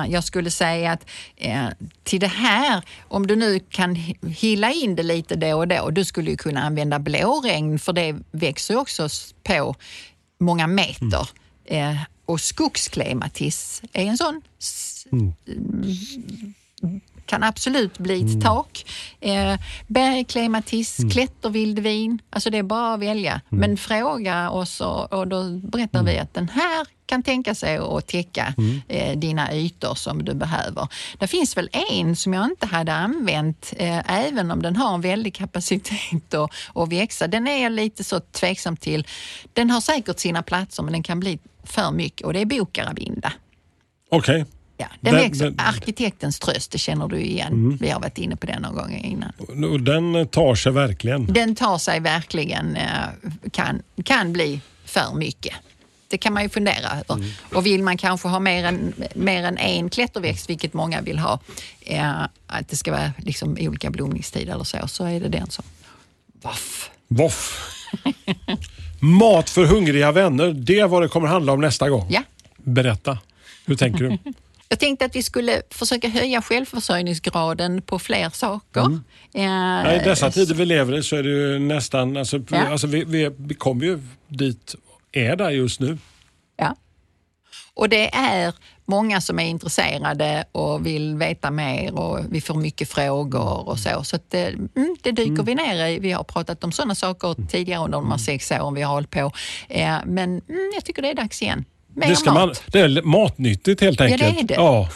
Jag 0.08 0.24
skulle 0.24 0.50
säga 0.50 0.92
att 0.92 1.06
till 2.04 2.20
det 2.20 2.26
här, 2.26 2.82
om 3.08 3.26
du 3.26 3.36
nu 3.36 3.58
kan 3.70 3.96
hi- 3.96 4.28
hilla 4.28 4.72
in 4.72 4.96
det 4.96 5.02
lite 5.02 5.36
då 5.36 5.56
och 5.56 5.68
då, 5.68 5.90
du 5.90 6.04
skulle 6.04 6.30
ju 6.30 6.36
kunna 6.36 6.62
använda 6.62 6.98
blåregn 6.98 7.78
för 7.78 7.92
det 7.92 8.16
växer 8.30 8.74
ju 8.74 8.80
också 8.80 9.08
på 9.42 9.74
många 10.40 10.66
meter. 10.66 11.28
Eh, 11.64 11.96
Och 12.26 12.40
skogsklimatis 12.40 13.82
är 13.92 14.04
en 14.04 14.18
sån 14.18 14.42
s- 14.60 15.06
kan 17.26 17.42
absolut 17.42 17.98
bli 17.98 18.22
ett 18.22 18.42
tak. 18.42 18.84
Eh, 19.20 19.58
bergklimatis, 19.86 20.96
klättervildvin, 21.12 22.18
alltså 22.30 22.50
det 22.50 22.58
är 22.58 22.62
bara 22.62 22.94
att 22.94 23.00
välja. 23.00 23.40
Men 23.48 23.76
fråga 23.76 24.50
oss 24.50 24.80
och, 24.80 25.12
och 25.12 25.28
då 25.28 25.42
berättar 25.50 26.02
vi 26.02 26.18
att 26.18 26.34
den 26.34 26.48
här 26.48 26.86
kan 27.06 27.22
tänka 27.22 27.54
sig 27.54 27.76
att 27.76 28.06
täcka 28.06 28.54
eh, 28.88 29.18
dina 29.18 29.54
ytor 29.54 29.94
som 29.94 30.24
du 30.24 30.34
behöver. 30.34 30.88
Det 31.18 31.26
finns 31.26 31.56
väl 31.56 31.68
en 31.92 32.16
som 32.16 32.34
jag 32.34 32.44
inte 32.44 32.66
hade 32.66 32.92
använt, 32.92 33.72
eh, 33.76 34.26
även 34.26 34.50
om 34.50 34.62
den 34.62 34.76
har 34.76 34.94
en 34.94 35.00
väldig 35.00 35.34
kapacitet 35.34 36.34
att, 36.34 36.50
att 36.74 36.92
växa. 36.92 37.26
Den 37.26 37.46
är 37.46 37.62
jag 37.62 37.72
lite 37.72 38.04
så 38.04 38.20
tveksam 38.20 38.76
till. 38.76 39.06
Den 39.52 39.70
har 39.70 39.80
säkert 39.80 40.18
sina 40.18 40.42
platser 40.42 40.82
men 40.82 40.92
den 40.92 41.02
kan 41.02 41.20
bli 41.20 41.38
för 41.64 41.90
mycket 41.90 42.26
och 42.26 42.32
det 42.32 42.40
är 42.40 42.46
bokaravinda. 42.46 43.32
Okej. 44.10 44.44
Ja, 44.78 44.86
den 45.00 45.14
Den- 45.14 45.22
växer. 45.22 45.44
den- 45.44 45.60
Arkitektens 45.60 46.38
tröst, 46.38 46.70
det 46.70 46.78
känner 46.78 47.08
du 47.08 47.20
igen. 47.20 47.78
Vi 47.80 47.90
har 47.90 48.00
varit 48.00 48.18
inne 48.18 48.36
på 48.36 48.46
den 48.46 48.62
någon 48.62 48.74
gång 48.74 48.94
innan. 49.04 49.32
Och 49.72 49.80
den 49.80 50.28
tar 50.28 50.54
sig 50.54 50.72
verkligen. 50.72 51.26
Den 51.26 51.54
tar 51.54 51.78
sig 51.78 52.00
verkligen, 52.00 52.76
eh, 52.76 52.84
kan, 53.52 53.82
kan 54.04 54.32
bli 54.32 54.60
för 54.84 55.14
mycket. 55.14 55.54
Det 56.08 56.18
kan 56.18 56.32
man 56.32 56.42
ju 56.42 56.48
fundera 56.48 56.90
över. 56.90 57.24
Och 57.54 57.66
vill 57.66 57.82
man 57.82 57.96
kanske 57.96 58.28
ha 58.28 58.40
mer 58.40 58.64
än, 58.64 58.92
mer 59.14 59.44
än 59.44 59.58
en 59.58 59.90
klätterväxt, 59.90 60.50
vilket 60.50 60.74
många 60.74 61.00
vill 61.00 61.18
ha, 61.18 61.40
eh, 61.80 62.22
att 62.46 62.68
det 62.68 62.76
ska 62.76 62.92
vara 62.92 63.12
liksom 63.18 63.56
olika 63.60 63.90
blomningstid 63.90 64.48
eller 64.48 64.64
så, 64.64 64.88
så 64.88 65.04
är 65.04 65.20
det 65.20 65.28
den 65.28 65.50
som... 65.50 65.64
Voff. 66.42 66.90
Voff. 67.08 67.72
Mat 69.00 69.50
för 69.50 69.64
hungriga 69.64 70.12
vänner, 70.12 70.52
det 70.52 70.78
är 70.78 70.86
vad 70.88 71.02
det 71.02 71.08
kommer 71.08 71.28
handla 71.28 71.52
om 71.52 71.60
nästa 71.60 71.90
gång. 71.90 72.06
Ja. 72.10 72.22
Berätta. 72.56 73.18
Hur 73.66 73.76
tänker 73.76 74.04
du? 74.04 74.18
Jag 74.68 74.78
tänkte 74.78 75.04
att 75.04 75.16
vi 75.16 75.22
skulle 75.22 75.62
försöka 75.70 76.08
höja 76.08 76.42
självförsörjningsgraden 76.42 77.82
på 77.82 77.98
fler 77.98 78.30
saker. 78.30 78.80
Mm. 78.80 79.02
Eh, 79.34 79.42
Ja, 79.44 79.92
I 79.92 80.04
dessa 80.04 80.30
tider 80.30 80.54
vi 80.54 80.64
lever 80.64 80.98
i 80.98 81.02
så 81.02 81.16
är 81.16 81.22
det 81.22 81.28
ju 81.28 81.58
nästan, 81.58 82.16
alltså, 82.16 82.40
Ja. 82.50 82.58
alltså 82.68 82.86
vi, 82.86 83.04
vi, 83.04 83.30
vi 83.38 83.54
kommer 83.54 83.84
ju 83.84 84.00
dit, 84.28 84.74
är 85.12 85.36
där 85.36 85.50
just 85.50 85.80
nu. 85.80 85.98
Ja. 86.56 86.76
Och 87.74 87.88
det 87.88 88.14
är 88.14 88.54
många 88.84 89.20
som 89.20 89.38
är 89.38 89.44
intresserade 89.44 90.44
och 90.52 90.86
vill 90.86 91.14
veta 91.14 91.50
mer 91.50 91.98
och 91.98 92.20
vi 92.30 92.40
får 92.40 92.54
mycket 92.54 92.88
frågor 92.88 93.68
och 93.68 93.78
så. 93.78 94.04
Så 94.04 94.18
det, 94.28 94.46
mm, 94.46 94.96
det 95.02 95.12
dyker 95.12 95.42
vi 95.42 95.54
ner 95.54 95.86
i. 95.86 95.98
Vi 95.98 96.12
har 96.12 96.24
pratat 96.24 96.64
om 96.64 96.72
sådana 96.72 96.94
saker 96.94 97.36
tidigare 97.48 97.84
under 97.84 97.98
de 97.98 98.10
här 98.10 98.18
sex 98.18 98.50
åren 98.50 98.74
vi 98.74 98.82
har 98.82 98.94
hållit 98.94 99.10
på. 99.10 99.32
Eh, 99.68 99.96
men 100.04 100.30
mm, 100.48 100.70
jag 100.74 100.84
tycker 100.84 101.02
det 101.02 101.10
är 101.10 101.14
dags 101.14 101.42
igen. 101.42 101.64
Mer 101.96 102.08
Det, 102.08 102.16
ska 102.16 102.32
mat. 102.32 102.46
man, 102.46 102.54
det 102.66 102.80
är 102.80 103.02
matnyttigt 103.02 103.80
helt 103.80 103.98
det 103.98 104.04
är 104.04 104.24
enkelt. 104.24 104.48
det. 104.48 104.54
Ja. 104.54 104.88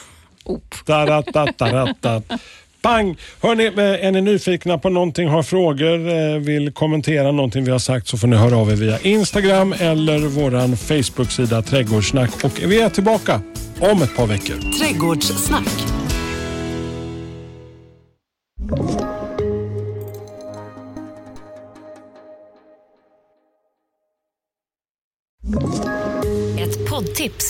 Pang! 2.83 3.17
Hörni, 3.43 3.67
eh, 3.67 4.07
är 4.07 4.11
ni 4.13 4.21
nyfikna 4.21 4.79
på 4.79 4.89
någonting, 4.91 5.29
har 5.29 5.43
frågor, 5.43 6.09
eh, 6.09 6.39
vill 6.39 6.73
kommentera 6.73 7.33
någonting 7.33 7.65
vi 7.65 7.71
har 7.71 7.79
sagt 7.79 8.09
så 8.09 8.19
får 8.19 8.29
ni 8.29 8.37
höra 8.37 8.57
av 8.57 8.71
er 8.71 8.77
via 8.77 8.99
Instagram 9.01 9.75
eller 9.79 10.19
vår 10.19 10.77
Facebook-sida 10.77 11.63
Trädgårdssnack. 11.63 12.45
Och 12.45 12.61
vi 12.67 12.81
är 12.81 12.89
tillbaka 12.89 13.41
om 13.81 14.03
ett 14.03 14.17
par 14.17 14.27
veckor. 14.27 14.79
Trädgårdssnack. 14.79 16.00